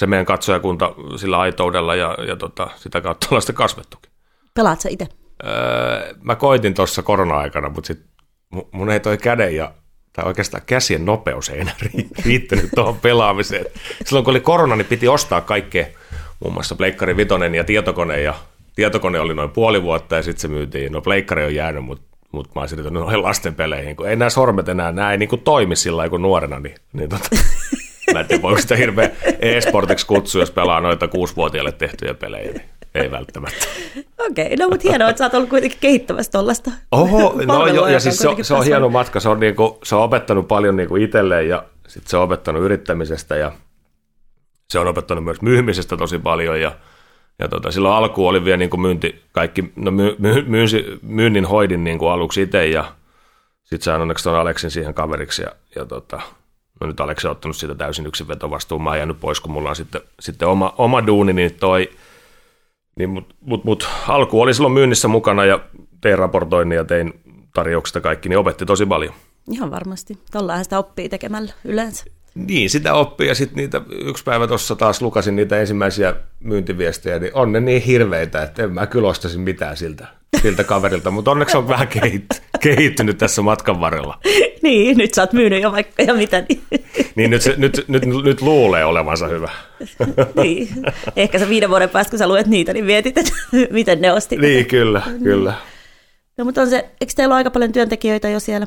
[0.00, 4.12] se meidän katsojakunta sillä aitoudella ja, ja tota, sitä kautta ollaan sitten kasvettukin.
[4.54, 5.08] Pelaat sä itse?
[5.44, 8.04] Öö, mä koitin tuossa korona-aikana, mutta sit
[8.72, 9.72] mun ei toi käden ja
[10.12, 11.74] tai oikeastaan käsien nopeus ei enää
[12.24, 13.66] riittänyt tuohon pelaamiseen.
[14.04, 15.86] Silloin kun oli korona, niin piti ostaa kaikkea,
[16.40, 18.34] muun muassa Pleikkari Vitonen ja tietokone, ja
[18.74, 20.92] tietokone oli noin puoli vuotta, ja sitten se myytiin.
[20.92, 24.30] No Pleikkari on jäänyt, mutta mutta mä olisin yrittänyt noihin lasten peleihin, kun ei nämä
[24.30, 27.28] sormet enää, nämä ei niin kuin toimi sillä kuin nuorena, niin, niin tota,
[28.12, 32.62] mä en tiedä, voiko sitä hirveä e-sportiksi kutsua, jos pelaa noita kuusivuotiaille tehtyjä pelejä, niin
[32.94, 33.66] ei välttämättä.
[34.30, 37.86] Okei, okay, no mutta hienoa, että sä oot ollut kuitenkin kehittämässä tuollaista Oho, no jo,
[37.86, 40.76] ja siis se on, se on hieno matka, se on, niinku, se on opettanut paljon
[40.76, 43.52] niinku itselleen ja sitten se on opettanut yrittämisestä ja
[44.70, 46.72] se on opettanut myös myymisestä tosi paljon ja
[47.38, 51.44] ja tota, silloin alku oli vielä niin kuin myynti, kaikki, no my, my, myynsi, myynnin
[51.44, 52.92] hoidin niin kuin aluksi itse ja
[53.62, 56.20] sitten sain onneksi tuon Aleksin siihen kaveriksi ja, ja tota,
[56.80, 59.68] no nyt Aleksi on ottanut siitä täysin yksin vetovastuun, mä oon jäänyt pois, kun mulla
[59.68, 61.90] on sitten, sitten oma, oma duuni, niin toi,
[62.96, 65.60] niin mut, mut, mut, alku oli silloin myynnissä mukana ja
[66.00, 67.20] tein raportoinnin ja tein
[67.54, 69.14] tarjouksista kaikki, niin opetti tosi paljon.
[69.50, 70.18] Ihan varmasti.
[70.32, 72.04] Tuollahan sitä oppii tekemällä yleensä.
[72.36, 77.34] Niin, sitä oppii ja sitten niitä yksi päivä tuossa taas lukasin niitä ensimmäisiä myyntiviestejä, niin
[77.34, 80.06] on ne niin hirveitä, että en mä kyllä ostaisin mitään siltä,
[80.42, 81.88] siltä kaverilta, mutta onneksi on vähän
[82.60, 84.18] kehittynyt tässä matkan varrella.
[84.62, 86.44] niin, nyt sä oot myynyt jo vaikka ja mitä.
[86.48, 86.62] Niin,
[87.16, 89.50] niin nyt, se, nyt, nyt, nyt luulee olevansa hyvä.
[90.42, 90.68] niin,
[91.16, 93.32] ehkä sä viiden vuoden päästä, kun sä luet niitä, niin mietit, että
[93.70, 94.36] miten ne osti.
[94.36, 95.54] Niin, kyllä, kyllä.
[96.38, 98.66] No, mutta on se, eikö teillä ole aika paljon työntekijöitä jo siellä?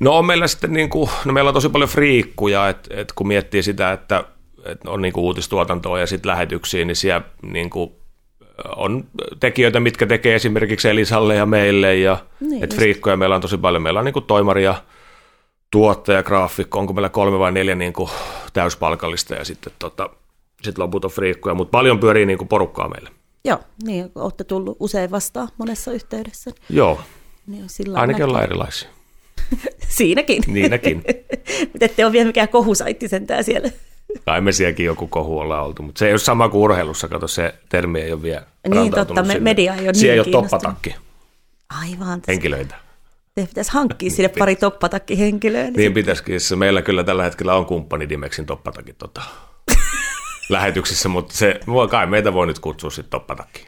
[0.00, 3.28] No on meillä sitten, niin kuin, no meillä on tosi paljon friikkuja, että, että kun
[3.28, 4.24] miettii sitä, että,
[4.64, 7.92] että on niin kuin uutistuotantoa ja sitten lähetyksiä, niin siellä niin kuin
[8.76, 9.04] on
[9.40, 13.82] tekijöitä, mitkä tekee esimerkiksi Elisalle ja meille, ja niin, että friikkoja meillä on tosi paljon.
[13.82, 14.74] Meillä on niin kuin toimaria,
[15.70, 18.10] tuottaja, graafikko, onko meillä kolme vai neljä niin kuin
[18.52, 20.10] täyspalkallista, ja sitten tota,
[20.62, 23.10] sit loput on friikkoja, mutta paljon pyörii niin kuin porukkaa meille.
[23.44, 26.50] Joo, niin olette tullut usein vastaan monessa yhteydessä.
[26.70, 27.00] Joo,
[27.46, 28.88] niin sillä ainakin ollaan erilaisia.
[29.96, 30.42] Siinäkin.
[30.46, 31.04] Niinäkin.
[31.72, 33.70] mutta ette ole vielä mikään kohusaitti sentään siellä.
[34.24, 37.28] Tai me sielläkin joku kohu ollaan oltu, mutta se ei ole sama kuin urheilussa, kato
[37.28, 40.42] se termi ei ole vielä Niin totta, me, media ei ole Siellä niin ei ole
[40.42, 40.94] toppatakki.
[41.80, 42.22] Aivan.
[42.28, 42.74] Henkilöitä.
[43.34, 45.62] Te pitäisi hankkia sinne pari toppatakki-henkilöä.
[45.62, 46.40] Niin, niin pitäisikin.
[46.56, 49.22] Meillä kyllä tällä hetkellä on kumppani Dimexin toppatakki tota,
[50.48, 53.66] lähetyksissä, mutta se, kai meitä voi nyt kutsua sitten toppatakkiin.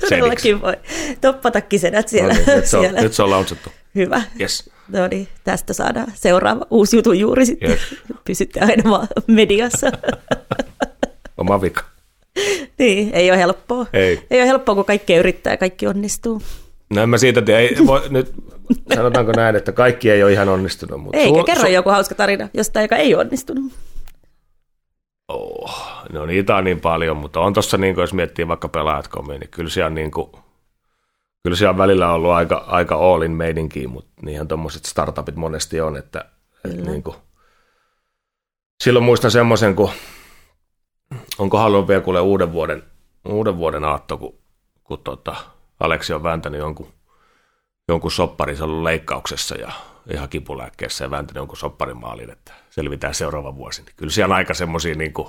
[0.00, 0.76] Todellakin voi.
[1.20, 2.34] Toppatakisenät siellä.
[2.34, 3.00] No niin, nyt, se on, siellä.
[3.00, 3.72] nyt se on launsattu.
[3.94, 4.22] Hyvä.
[4.40, 4.70] Yes.
[4.88, 7.70] No niin, tästä saadaan seuraava uusi jutu juuri sitten.
[7.70, 7.80] Yes.
[8.26, 9.92] Pysytte aina vaan mediassa.
[11.38, 11.84] Oma vika.
[12.78, 13.86] Niin, ei ole helppoa.
[13.92, 14.26] Ei.
[14.30, 16.42] ei ole helppoa, kun kaikki yrittää ja kaikki onnistuu.
[16.94, 17.60] No en mä siitä tiedä.
[17.60, 18.32] Ei, voi, nyt
[18.94, 21.00] sanotaanko näin, että kaikki ei ole ihan onnistunut.
[21.02, 23.72] Mutta Eikä, su- kerro su- joku hauska tarina jostain, joka ei onnistunut.
[25.28, 25.80] Oh,
[26.12, 29.70] no niitä on niin paljon, mutta on tuossa, niin jos miettii vaikka pelaajat niin kyllä
[29.70, 30.30] siellä on, niin kuin,
[31.42, 35.80] kyllä siellä on välillä ollut aika, aika all in meidinkin, mutta niinhän tuommoiset startupit monesti
[35.80, 36.24] on, että,
[36.64, 37.16] että niin kuin,
[38.82, 39.90] silloin muistan semmoisen, kun
[41.38, 42.82] onko halunnut vielä kuule uuden vuoden,
[43.28, 44.38] uuden vuoden aatto, kun,
[44.84, 45.36] kun tota,
[45.80, 46.92] Aleksi on vääntänyt jonkun,
[47.88, 49.72] jonkun sopparin, se on ollut leikkauksessa ja
[50.10, 53.82] ihan kipulääkkeessä ja vääntänyt jonkun sopparin maalin, että selvitään seuraava vuosi.
[53.82, 55.28] Niin kyllä siellä on aika semmoisia niin kuin,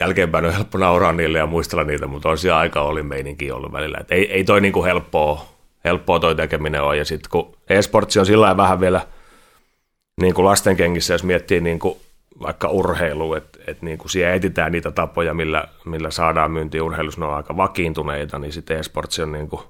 [0.00, 3.72] jälkeenpäin on helppo nauraa niille ja muistella niitä, mutta on siellä aika oli meininki ollut
[3.72, 3.98] välillä.
[4.00, 5.46] Et ei, ei toi niin kuin helppoa,
[5.84, 6.96] helppoa toi tekeminen ole.
[6.96, 9.06] Ja sitten kun e-sportsi on sillä vähän vielä
[10.20, 11.96] niin kuin lastenkengissä, jos miettii niin kuin
[12.42, 17.20] vaikka urheilu, että et niin kuin siellä etsitään niitä tapoja, millä, millä saadaan myynti urheilussa,
[17.20, 19.62] ne on aika vakiintuneita, niin sitten e-sportsi on niin kuin,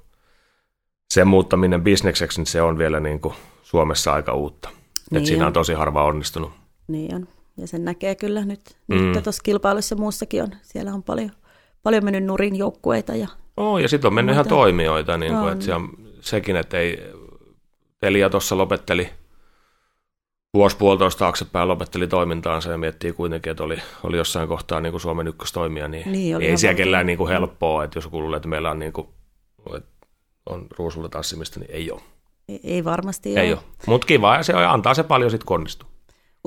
[1.13, 4.69] sen muuttaminen bisnekseksi, niin se on vielä niin kuin Suomessa aika uutta.
[5.11, 6.51] Niin Et siinä on tosi harva onnistunut.
[6.87, 8.95] Niin on, ja sen näkee kyllä nyt, mm.
[8.95, 10.49] nyt tuossa kilpailussa muussakin on.
[10.61, 11.31] Siellä on paljon,
[11.83, 13.15] paljon mennyt nurin joukkueita.
[13.15, 15.89] Ja, oh, ja sitten on mennyt ihan toimijoita, niin kuin, että on,
[16.21, 17.13] sekin, että ei,
[17.99, 19.09] Telia tuossa lopetteli–
[20.57, 25.01] vuosi puolitoista taaksepäin lopetteli toimintaansa ja miettii kuitenkin, että oli, oli jossain kohtaa niin kuin
[25.01, 28.71] Suomen ykköstoimija, niin, niin ei siellä kellään niin kuin helppoa, että jos kuulee, että meillä
[28.71, 29.07] on, niin kuin,
[29.77, 30.07] että
[30.45, 32.01] on ruusulla tanssimista, niin ei ole.
[32.49, 33.61] Ei, ei varmasti ei ole.
[33.87, 35.89] Mutta kiva ja se antaa se paljon sitten konnistua.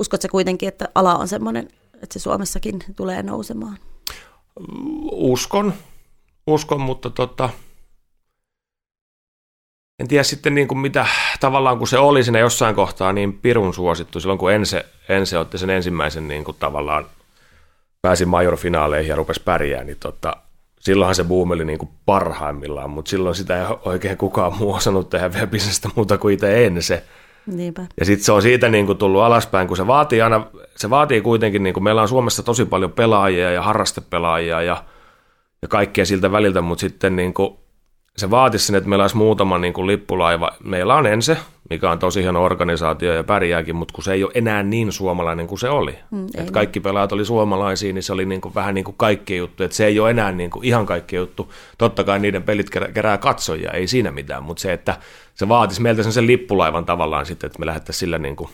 [0.01, 3.77] Uskotko kuitenkin, että ala on semmoinen, että se Suomessakin tulee nousemaan?
[5.11, 5.73] Uskon,
[6.47, 7.49] uskon mutta tota,
[9.99, 11.05] en tiedä sitten niin kuin mitä,
[11.39, 15.57] tavallaan kun se oli siinä jossain kohtaa niin pirun suosittu, silloin kun Ense, Ense otti
[15.57, 17.05] sen ensimmäisen niin kuin tavallaan,
[18.01, 20.35] pääsi majorfinaaleihin ja rupesi pärjää, niin tota,
[20.79, 25.09] silloinhan se boom oli niin kuin parhaimmillaan, mutta silloin sitä ei oikein kukaan muu osannut
[25.09, 27.03] tehdä vielä bisnestä muuta kuin itse Ense.
[27.45, 27.81] Niinpä.
[27.99, 31.21] Ja sitten se on siitä niin kuin tullut alaspäin, kun se vaatii aina, se vaatii
[31.21, 34.83] kuitenkin, niin kuin meillä on Suomessa tosi paljon pelaajia ja harrastepelaajia ja,
[35.61, 37.60] ja kaikkea siltä väliltä, mutta sitten niin kuin
[38.17, 40.51] se vaatisi sen, että meillä olisi muutama niin kuin lippulaiva.
[40.63, 41.37] Meillä on Ense,
[41.69, 45.47] mikä on tosi hieno organisaatio ja pärjääkin, mutta kun se ei ole enää niin suomalainen
[45.47, 45.95] kuin se oli.
[46.11, 49.37] Mm, että kaikki pelaajat oli suomalaisia, niin se oli niin kuin vähän niin kuin kaikki
[49.37, 49.63] juttu.
[49.63, 51.53] Että se ei ole enää niin kuin ihan kaikki juttu.
[51.77, 54.97] Totta kai niiden pelit kerää katsojia, ei siinä mitään, mutta se, että
[55.35, 58.49] se vaatisi meiltä sen, sen lippulaivan tavallaan sitten, että me lähdettäisiin sillä niin kuin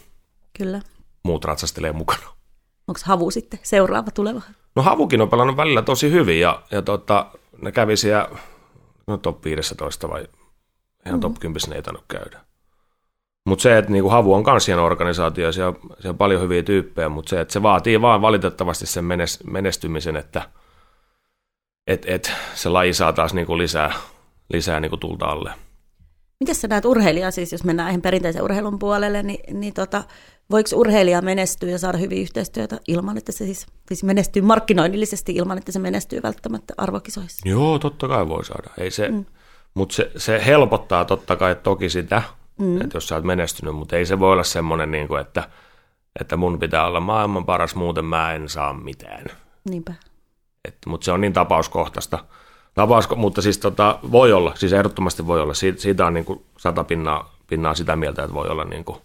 [0.58, 0.82] Kyllä.
[1.24, 2.28] muut ratsastelee mukana.
[2.88, 4.42] Onko Havu sitten seuraava tuleva?
[4.76, 7.26] No Havukin on pelannut välillä tosi hyvin ja, ja tota,
[7.62, 8.30] ne kävi siellä
[9.08, 10.30] no top 15 vai ihan
[11.06, 11.20] mm-hmm.
[11.20, 12.40] top 10 ei tainnut käydä.
[13.46, 17.10] Mutta se, että niinku Havu on kans hieno organisaatio, siellä siellä on paljon hyviä tyyppejä,
[17.10, 19.06] mutta se, että se vaatii vaan valitettavasti sen
[19.44, 20.50] menestymisen, että
[21.88, 23.94] et, et se laji saa taas niinku lisää,
[24.50, 25.54] lisää niinku tulta alle.
[26.40, 30.04] Miten sä näet urheilijaa, siis jos mennään ihan perinteisen urheilun puolelle, niin, niin tota,
[30.52, 35.58] voiko urheilija menestyä ja saada hyviä yhteistyötä ilman, että se siis, siis menestyy markkinoinnillisesti ilman,
[35.58, 37.50] että se menestyy välttämättä arvokisoissa?
[37.50, 38.70] Joo, totta kai voi saada.
[38.78, 39.26] Ei se, mm.
[39.74, 42.22] Mutta se, se helpottaa totta kai toki sitä,
[42.60, 42.82] mm.
[42.82, 45.50] että jos sä oot menestynyt, mutta ei se voi olla semmoinen, niin kuin, että,
[46.20, 49.26] että mun pitää olla maailman paras, muuten mä en saa mitään.
[49.70, 49.94] Niinpä.
[50.86, 52.20] Mutta se on niin tapauskohtaista.
[52.74, 55.54] Tapaus, mutta siis tota, voi olla, siis ehdottomasti voi olla.
[55.54, 58.98] Siitä, siitä on niin kuin sata pinnaa, pinnaa sitä mieltä, että voi olla niin kuin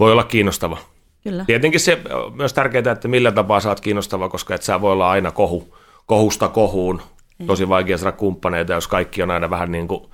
[0.00, 0.78] voi olla kiinnostava.
[1.22, 1.44] Kyllä.
[1.44, 5.10] Tietenkin se on myös tärkeää, että millä tapaa saat kiinnostava, koska et sä voi olla
[5.10, 7.02] aina kohu, kohusta kohuun.
[7.40, 7.46] Ei.
[7.46, 10.04] Tosi vaikea saada kumppaneita, jos kaikki on aina vähän niin kuin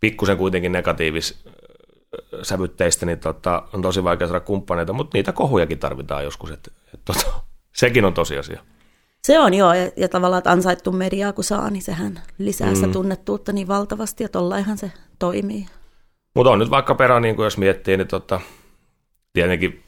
[0.00, 1.44] pikkusen kuitenkin negatiivis
[2.42, 7.00] sävytteistä, niin tota, on tosi vaikea saada kumppaneita, mutta niitä kohujakin tarvitaan joskus, että et,
[7.04, 7.26] tota,
[7.72, 8.60] sekin on tosiasia.
[9.22, 12.74] Se on joo, ja, ja tavallaan, että ansaittu mediaa kun saa, niin sehän lisää mm.
[12.74, 15.66] sitä tunnettuutta niin valtavasti, ja tollainhan se toimii.
[16.34, 18.40] Mutta on nyt vaikka perä, niin kuin jos miettii, niin tota,
[19.36, 19.82] tietenkin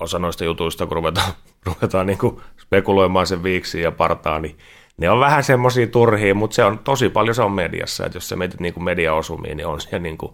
[0.00, 1.32] osa noista jutuista, kun ruvetaan,
[1.66, 4.58] ruvetaan niin kuin spekuloimaan sen viiksi ja partaa, niin
[4.96, 8.28] ne on vähän semmoisia turhia, mutta se on tosi paljon se on mediassa, että jos
[8.28, 10.32] sä mietit niin kuin mediaosumiin, niin on siellä niin kuin,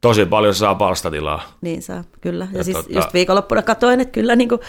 [0.00, 1.42] tosi paljon saa palstatilaa.
[1.60, 2.48] Niin saa, kyllä.
[2.52, 4.60] Ja, ja siis tota, just viikonloppuna katoin, että kyllä niin kuin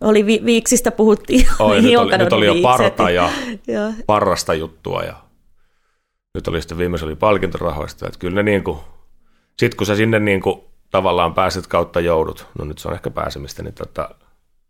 [0.00, 1.46] oli vi- viiksistä puhuttiin.
[1.58, 3.30] Oh, nyt, oli, nyt oli jo parta ja,
[3.66, 5.16] ja parrasta juttua ja
[6.34, 8.78] nyt oli sitten viimeisen oli palkintorahoista, että kyllä ne niin kuin,
[9.58, 10.60] sit kun sä sinne niin kuin
[10.92, 14.14] tavallaan pääset kautta joudut, no nyt se on ehkä pääsemistä, niin tota,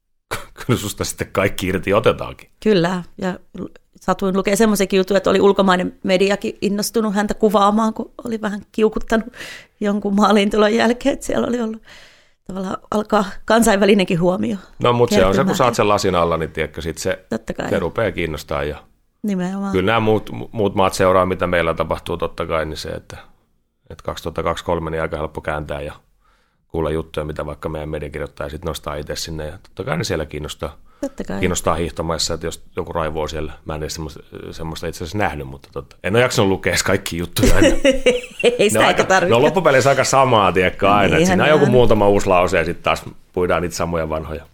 [0.66, 2.50] kyllä susta sitten kaikki irti otetaankin.
[2.62, 3.38] Kyllä, ja
[4.00, 9.26] satuin lukea semmoisenkin jutun, että oli ulkomainen mediakin innostunut häntä kuvaamaan, kun oli vähän kiukuttanut
[9.80, 11.82] jonkun maaliintulon jälkeen, että siellä oli ollut
[12.46, 14.56] tavallaan alkaa kansainvälinenkin huomio.
[14.82, 17.24] No mutta se on se, kun saat sen lasin alla, niin tiedätkö, sit se,
[17.70, 18.64] se rupeaa kiinnostaa.
[18.64, 18.82] Ja
[19.22, 19.72] Nimenomaan.
[19.72, 23.16] Kyllä nämä muut, muut maat seuraa, mitä meillä tapahtuu totta kai, niin se, että,
[23.90, 25.92] että 2023 niin aika helppo kääntää ja
[26.72, 29.46] kuulla juttuja, mitä vaikka meidän mediakirjoittaja sitten nostaa itse sinne.
[29.46, 31.40] Ja totta kai ne siellä kiinnostaa, totta kai.
[31.40, 35.46] kiinnostaa hiihtomaissa, että jos joku raivoo siellä, mä en edes semmoista, semmoista itse asiassa nähnyt,
[35.46, 35.96] mutta totta.
[36.02, 37.68] en ole jaksanut lukea kaikki juttuja aina.
[38.58, 39.34] Ei sitä aika, tarvitse.
[39.34, 41.16] No loppupeleissä aika samaa, tiedätkö, aina.
[41.16, 44.46] Niin, siinä on joku muutama uusi lause ja sitten taas puidaan niitä samoja vanhoja.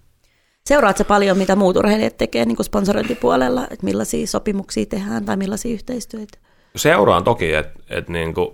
[0.66, 5.72] Seuraatko paljon, mitä muut urheilijat tekee niin kuin sponsorointipuolella, että millaisia sopimuksia tehdään tai millaisia
[5.72, 6.38] yhteistyötä?
[6.76, 8.48] Seuraan toki, että et niin kuin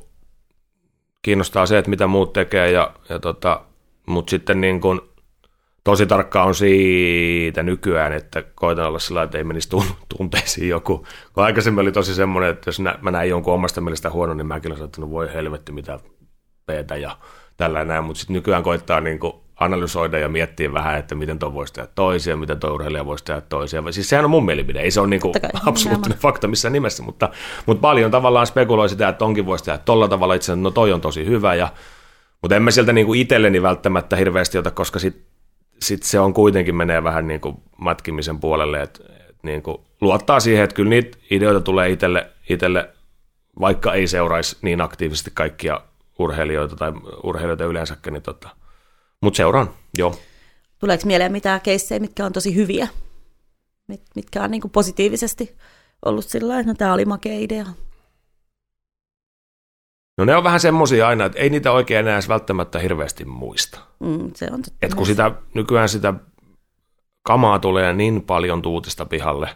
[1.24, 3.60] kiinnostaa se, että mitä muut tekee, ja, ja tota,
[4.06, 5.00] mutta sitten niin kuin
[5.84, 9.68] tosi tarkka on siitä nykyään, että koitan olla sillä että ei menisi
[10.16, 11.06] tunteisiin joku.
[11.32, 14.72] Kun aikaisemmin oli tosi semmoinen, että jos mä näin jonkun omasta mielestä huono, niin mäkin
[14.72, 15.98] olen että no voi helvetti mitä
[16.66, 17.18] peetä ja
[17.56, 21.53] tällä näin, mutta sitten nykyään koittaa niin kuin analysoida ja miettiä vähän, että miten tuo
[21.53, 23.83] voisi tehdä toisia, miten tuo urheilija voisi tehdä toisia.
[23.90, 25.35] Siis sehän on mun mielipide, ei se ole niin kuin
[25.69, 27.29] absoluuttinen fakta missään nimessä, mutta,
[27.67, 30.35] mutta paljon tavallaan spekuloi sitä, että onkin voisi tehdä tolla tavalla.
[30.35, 31.69] Itse, no toi on tosi hyvä, ja,
[32.43, 35.25] mutta en mä sieltä niin kuin itselleni välttämättä hirveästi ota, koska sitten
[35.83, 40.40] sit se on kuitenkin menee vähän niin kuin matkimisen puolelle, että, että niin kuin luottaa
[40.40, 42.90] siihen, että kyllä niitä ideoita tulee itselle, itselle
[43.61, 45.81] vaikka ei seuraisi niin aktiivisesti kaikkia
[46.19, 48.49] urheilijoita tai urheilijoita yleensäkin, niin tota,
[49.24, 50.14] mutta seuraan, joo.
[50.78, 52.88] Tuleeko mieleen mitään keissejä, mitkä on tosi hyviä,
[53.88, 55.56] Mit, mitkä on niin kuin positiivisesti
[56.04, 57.66] ollut sillä että no tämä oli makea idea?
[60.18, 63.80] No ne on vähän semmoisia aina, että ei niitä oikein enää edes välttämättä hirveästi muista.
[64.00, 66.14] Mm, se on totta Et kun sitä, nykyään sitä
[67.22, 69.48] kamaa tulee niin paljon tuutista pihalle,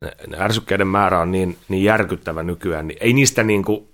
[0.00, 3.88] ne, ne ärsykkeiden määrä on niin, niin järkyttävä nykyään, niin ei niistä niin kuin,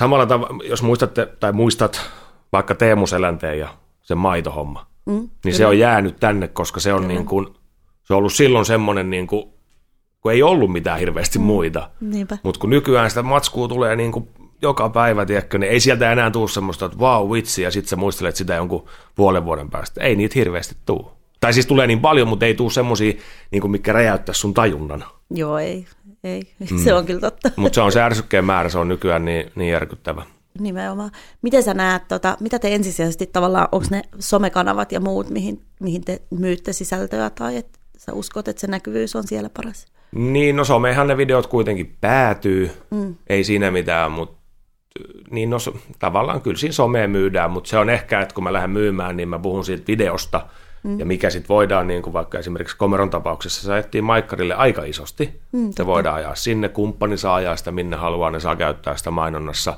[0.00, 2.10] samalla tavalla, jos muistatte tai muistat
[2.52, 3.68] vaikka Teemu Selänteen ja
[4.02, 5.56] sen maitohomma, mm, niin kyllä.
[5.56, 7.46] se on jäänyt tänne, koska se on, niin kuin,
[8.02, 9.44] se on ollut silloin semmoinen, niin kuin,
[10.20, 11.90] kun ei ollut mitään hirveästi mm, muita.
[12.42, 14.28] Mutta kun nykyään sitä matskua tulee niin kuin
[14.62, 17.96] joka päivä, tiedätkö, niin ei sieltä enää tule semmoista, että vau, vitsi, ja sitten sä
[17.96, 20.00] muistelet sitä jonkun puolen vuoden päästä.
[20.00, 21.06] Ei niitä hirveästi tule.
[21.40, 23.12] Tai siis tulee niin paljon, mutta ei tule semmoisia,
[23.50, 25.04] niin mikä räjäyttää sun tajunnan.
[25.30, 25.86] Joo, ei.
[26.24, 26.42] ei.
[26.70, 26.78] Mm.
[26.78, 27.50] Se on kyllä totta.
[27.56, 30.22] Mutta se on se ärsykkeen määrä, se on nykyään niin, niin järkyttävä.
[30.58, 31.10] Nimenomaan.
[31.42, 36.04] Miten sä näet, tota, mitä te ensisijaisesti tavallaan, onko ne somekanavat ja muut, mihin, mihin
[36.04, 39.86] te myytte sisältöä tai että sä uskot, että se näkyvyys on siellä paras?
[40.12, 43.14] Niin, no somehan ne videot kuitenkin päätyy, mm.
[43.28, 44.40] ei siinä mitään, mutta
[45.30, 45.56] niin no,
[45.98, 49.28] tavallaan kyllä siinä someen myydään, mutta se on ehkä, että kun mä lähden myymään, niin
[49.28, 50.46] mä puhun siitä videosta,
[50.82, 50.98] mm.
[50.98, 55.40] ja mikä sitten voidaan, niin kuin vaikka esimerkiksi Komeron tapauksessa, se ajettiin Maikkarille aika isosti,
[55.52, 59.10] mm, se voidaan ajaa sinne, kumppani saa ajaa sitä minne haluaa, ne saa käyttää sitä
[59.10, 59.76] mainonnassa,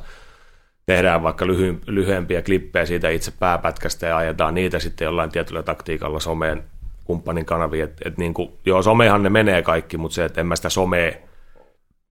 [0.87, 6.21] tehdään vaikka lyhy- lyhyempiä klippejä siitä itse pääpätkästä ja ajetaan niitä sitten jollain tietyllä taktiikalla
[6.21, 6.65] someen
[7.05, 7.85] kumppanin kanaviin.
[7.85, 10.69] Et, et niin kuin, joo, somehan ne menee kaikki, mutta se, että en mä sitä
[10.69, 11.13] somea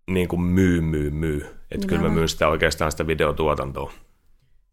[0.07, 1.45] niin kuin myy, myy, myy.
[1.71, 3.93] Että kyllä mä myyn sitä oikeastaan sitä videotuotantoa.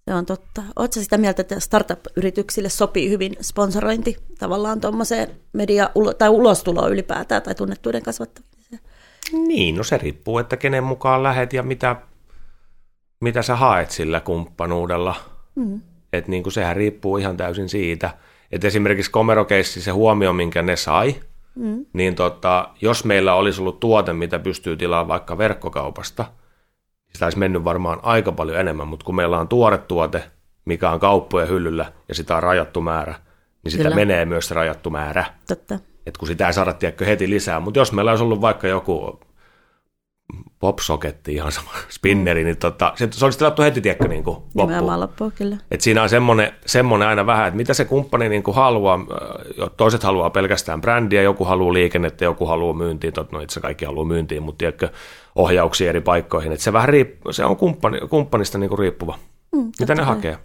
[0.09, 0.63] Se on totta.
[0.77, 7.55] Oletko sitä mieltä, että startup-yrityksille sopii hyvin sponsorointi tavallaan tuommoiseen media- tai ulostuloon ylipäätään tai
[7.55, 8.81] tunnettuuden kasvattamiseen?
[9.33, 11.97] Niin, no se riippuu, että kenen mukaan lähet ja mitä
[13.21, 15.15] mitä sä haet sillä kumppanuudella.
[15.55, 15.81] Mm.
[16.13, 18.11] Että niin kuin sehän riippuu ihan täysin siitä.
[18.53, 21.15] Että esimerkiksi komerokeissi se huomio, minkä ne sai,
[21.55, 21.87] mm.
[21.93, 27.39] niin tota, jos meillä olisi ollut tuote, mitä pystyy tilaamaan vaikka verkkokaupasta, niin sitä olisi
[27.39, 30.23] mennyt varmaan aika paljon enemmän, mutta kun meillä on tuore tuote,
[30.65, 33.15] mikä on kauppojen hyllyllä ja sitä on rajattu määrä,
[33.65, 33.97] niin sitä Kyllä.
[33.97, 35.25] menee myös se rajattu määrä.
[35.49, 35.79] Totta.
[36.07, 36.75] Et kun sitä ei saada
[37.07, 39.21] heti lisää, mutta jos meillä olisi ollut vaikka joku
[40.61, 45.01] popsoketti, ihan sama spinneri, niin tota, se, se olisi tilattu heti, tiedätkö, niin kuin loppuun.
[45.01, 45.57] loppuun kyllä.
[45.71, 49.01] Et siinä on semmoinen, semmoinen aina vähän, että mitä se kumppani niin kuin haluaa,
[49.77, 54.05] toiset haluaa pelkästään brändiä, joku haluaa liikennettä, joku haluaa myyntiin, tot, no itse kaikki haluaa
[54.05, 54.89] myyntiin, mutta tiedätkö,
[55.37, 59.19] ohjauksia eri paikkoihin, että se vähän riippuu, se on kumppani, kumppanista niin kuin riippuva,
[59.53, 60.39] mm, mitä ne hakee.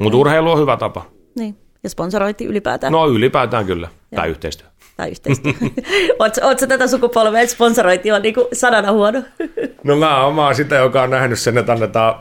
[0.00, 1.06] Mutta urheilu on hyvä tapa.
[1.38, 2.92] Niin, ja sponsorointi ylipäätään.
[2.92, 4.16] No ylipäätään kyllä, ja.
[4.16, 5.52] tai yhteistyö tai yhteistyö.
[6.18, 9.22] Oletko tätä sukupolvea, että sponsorointi on niin sanana huono?
[9.84, 12.14] no mä oon, mä oon sitä, joka on nähnyt sen, että annetaan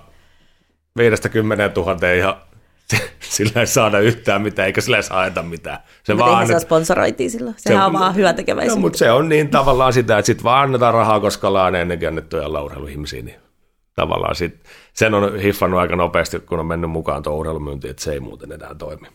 [0.97, 2.41] 50 000 ja
[3.19, 5.77] sillä ei saada yhtään mitään, eikä sillä ei saada mitään.
[6.03, 7.55] Se mutta vaan, se sponsoroitiin silloin.
[7.57, 8.75] Sehän se, on vaan hyvä tekeväisyyttä.
[8.75, 12.07] No, mutta se on niin tavallaan sitä, että sitten vaan annetaan rahaa, koska ollaan ennenkin
[12.07, 12.49] annettu ja
[13.23, 13.35] niin
[13.95, 18.13] tavallaan sit, sen on hiffannut aika nopeasti, kun on mennyt mukaan tuo urheilumyynti, että se
[18.13, 19.07] ei muuten enää toimi.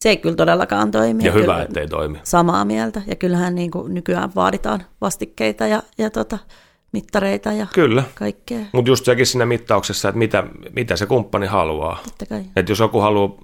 [0.00, 1.24] Se ei kyllä todellakaan toimi.
[1.24, 2.18] Ja, ja hyvä, ettei toimi.
[2.22, 3.02] Samaa mieltä.
[3.06, 6.38] Ja kyllähän niin kuin nykyään vaaditaan vastikkeita ja, ja tota,
[6.92, 8.04] mittareita ja Kyllä.
[8.14, 8.58] kaikkea.
[8.72, 10.44] Mutta just sekin siinä mittauksessa, että mitä,
[10.76, 11.98] mitä se kumppani haluaa.
[12.56, 13.38] Että jos joku haluaa,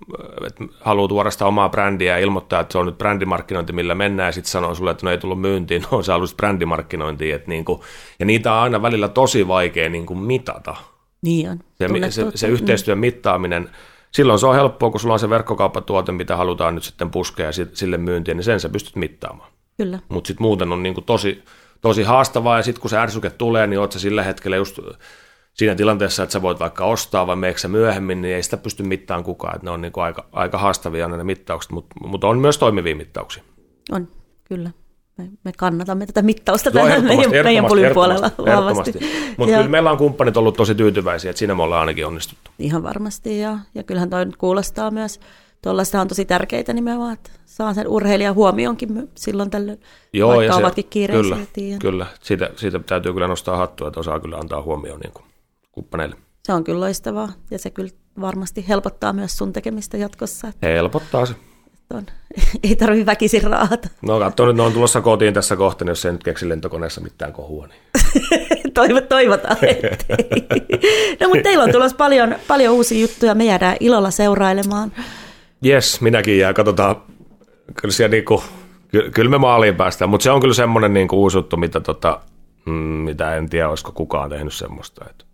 [0.46, 4.28] että haluaa tuoda sitä omaa brändiä ja ilmoittaa, että se on nyt brändimarkkinointi, millä mennään,
[4.28, 7.36] ja sitten sanoo sulle, että no ei tullut myyntiin, no se haluaisi brändimarkkinointia.
[7.36, 7.84] Että niinku,
[8.18, 10.74] ja niitä on aina välillä tosi vaikea niinku mitata.
[11.22, 11.58] Niin on.
[11.78, 13.70] Se, se, se yhteistyön mittaaminen,
[14.14, 17.52] silloin se on helppoa, kun sulla on se verkkokauppatuote, mitä halutaan nyt sitten puskea ja
[17.72, 19.52] sille myyntiin, niin sen sä pystyt mittaamaan.
[19.76, 19.98] Kyllä.
[20.08, 21.42] Mutta sitten muuten on niin kuin tosi,
[21.80, 24.78] tosi haastavaa, ja sitten kun se ärsyke tulee, niin oot sä sillä hetkellä just
[25.54, 29.24] siinä tilanteessa, että sä voit vaikka ostaa vai meekö myöhemmin, niin ei sitä pysty mittaan
[29.24, 29.54] kukaan.
[29.54, 32.96] Että ne on niin kuin aika, aika haastavia ne mittaukset, mutta, mutta on myös toimivia
[32.96, 33.42] mittauksia.
[33.92, 34.08] On,
[34.44, 34.70] kyllä.
[35.18, 38.92] Me, me kannatamme tätä mittausta Joo, täällä meidän, meidän pulin puolella vahvasti.
[39.36, 42.50] Mutta kyllä meillä on kumppanit ollut tosi tyytyväisiä, että siinä me ollaan ainakin onnistuttu.
[42.58, 45.20] Ihan varmasti, ja, ja kyllähän toi kuulostaa myös,
[45.62, 49.80] tuollaista on tosi tärkeitä nimenomaan, että saa sen urheilijan huomionkin silloin tällöin,
[50.12, 51.36] Joo, vaikka ja se, ovatkin kiireisiä.
[51.54, 52.06] Kyllä, kyllä.
[52.22, 55.24] Siitä, siitä täytyy kyllä nostaa hattua, että osaa kyllä antaa huomioon niin kuin
[55.72, 56.16] kumppaneille.
[56.42, 57.90] Se on kyllä loistavaa, ja se kyllä
[58.20, 60.52] varmasti helpottaa myös sun tekemistä jatkossa.
[60.62, 61.34] Helpottaa se
[61.92, 62.06] on.
[62.64, 63.88] Ei tarvitse väkisin raata.
[64.02, 67.00] No katso nyt, ne on tulossa kotiin tässä kohta, niin jos ei nyt keksi lentokoneessa
[67.00, 67.66] mitään kohua.
[67.66, 67.82] Niin.
[68.74, 70.16] Toivo, toivotaan, ettei.
[71.20, 74.92] No mutta teillä on tulossa paljon, paljon uusia juttuja, me jäädään ilolla seurailemaan.
[75.66, 76.96] Yes, minäkin jää, katsotaan,
[77.80, 78.42] kyllä siellä niinku,
[78.88, 82.20] ky, kyllä me maaliin päästään, mutta se on kyllä semmoinen niinku uusi juttu, mitä, tota,
[82.66, 85.04] mm, mitä en tiedä, olisiko kukaan tehnyt semmoista.
[85.10, 85.26] Et,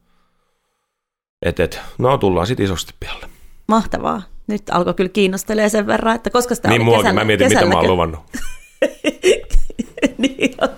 [1.43, 3.27] et, et, no tullaan sitten isosti pialle.
[3.69, 7.25] Mahtavaa nyt alkoi kyllä kiinnostelee sen verran, että koska sitä niin oli muakin, kesällä, mä
[7.25, 8.21] mietin, mitä mä oon luvannut.
[10.19, 10.69] niin on.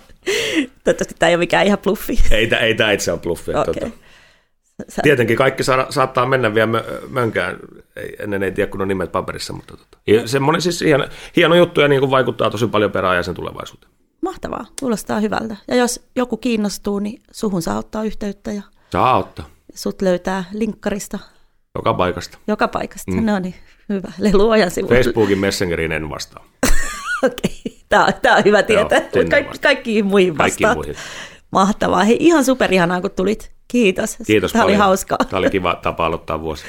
[0.85, 2.19] Toivottavasti tämä ei ole mikään ihan bluffi.
[2.31, 3.51] ei, ei tämä itse ole bluffi.
[3.51, 3.65] Okay.
[3.65, 3.91] Tuota,
[4.89, 5.03] Sä...
[5.03, 7.59] Tietenkin kaikki sa- saattaa mennä vielä mönkään,
[8.19, 9.99] ennen ei tiedä kun on nimet paperissa, mutta tota.
[10.27, 11.07] semmoinen siis hieno,
[11.37, 12.93] hieno juttu ja niin kuin vaikuttaa tosi paljon
[13.23, 13.93] sen tulevaisuuteen.
[14.23, 15.57] Mahtavaa, kuulostaa hyvältä.
[15.69, 18.63] Ja jos joku kiinnostuu, niin suhun saa ottaa yhteyttä ja
[18.93, 19.47] saa ottaa.
[19.75, 21.19] sut löytää linkkarista
[21.79, 22.39] joka paikasta.
[22.47, 23.27] Joka paikasta, mm.
[23.27, 23.55] no niin,
[23.89, 24.13] hyvä.
[24.19, 24.89] Leluojan sivu.
[24.89, 26.45] Facebookin Messengerin en vastaa.
[27.25, 27.79] Okei, okay.
[27.89, 28.99] tämä, on, tämä on hyvä tietää.
[29.15, 30.77] Joo, Kaik, kaikkiin muihin vastaan.
[30.77, 31.05] Kaikkiin muihin.
[31.51, 32.05] Mahtavaa.
[32.05, 33.53] Hei, ihan superihanaa, kun tulit.
[33.69, 34.19] Kiitos.
[34.27, 34.77] Kiitos Tämä paljon.
[34.77, 35.19] oli hauskaa.
[35.19, 36.65] Tämä oli kiva tapa aloittaa vuosi.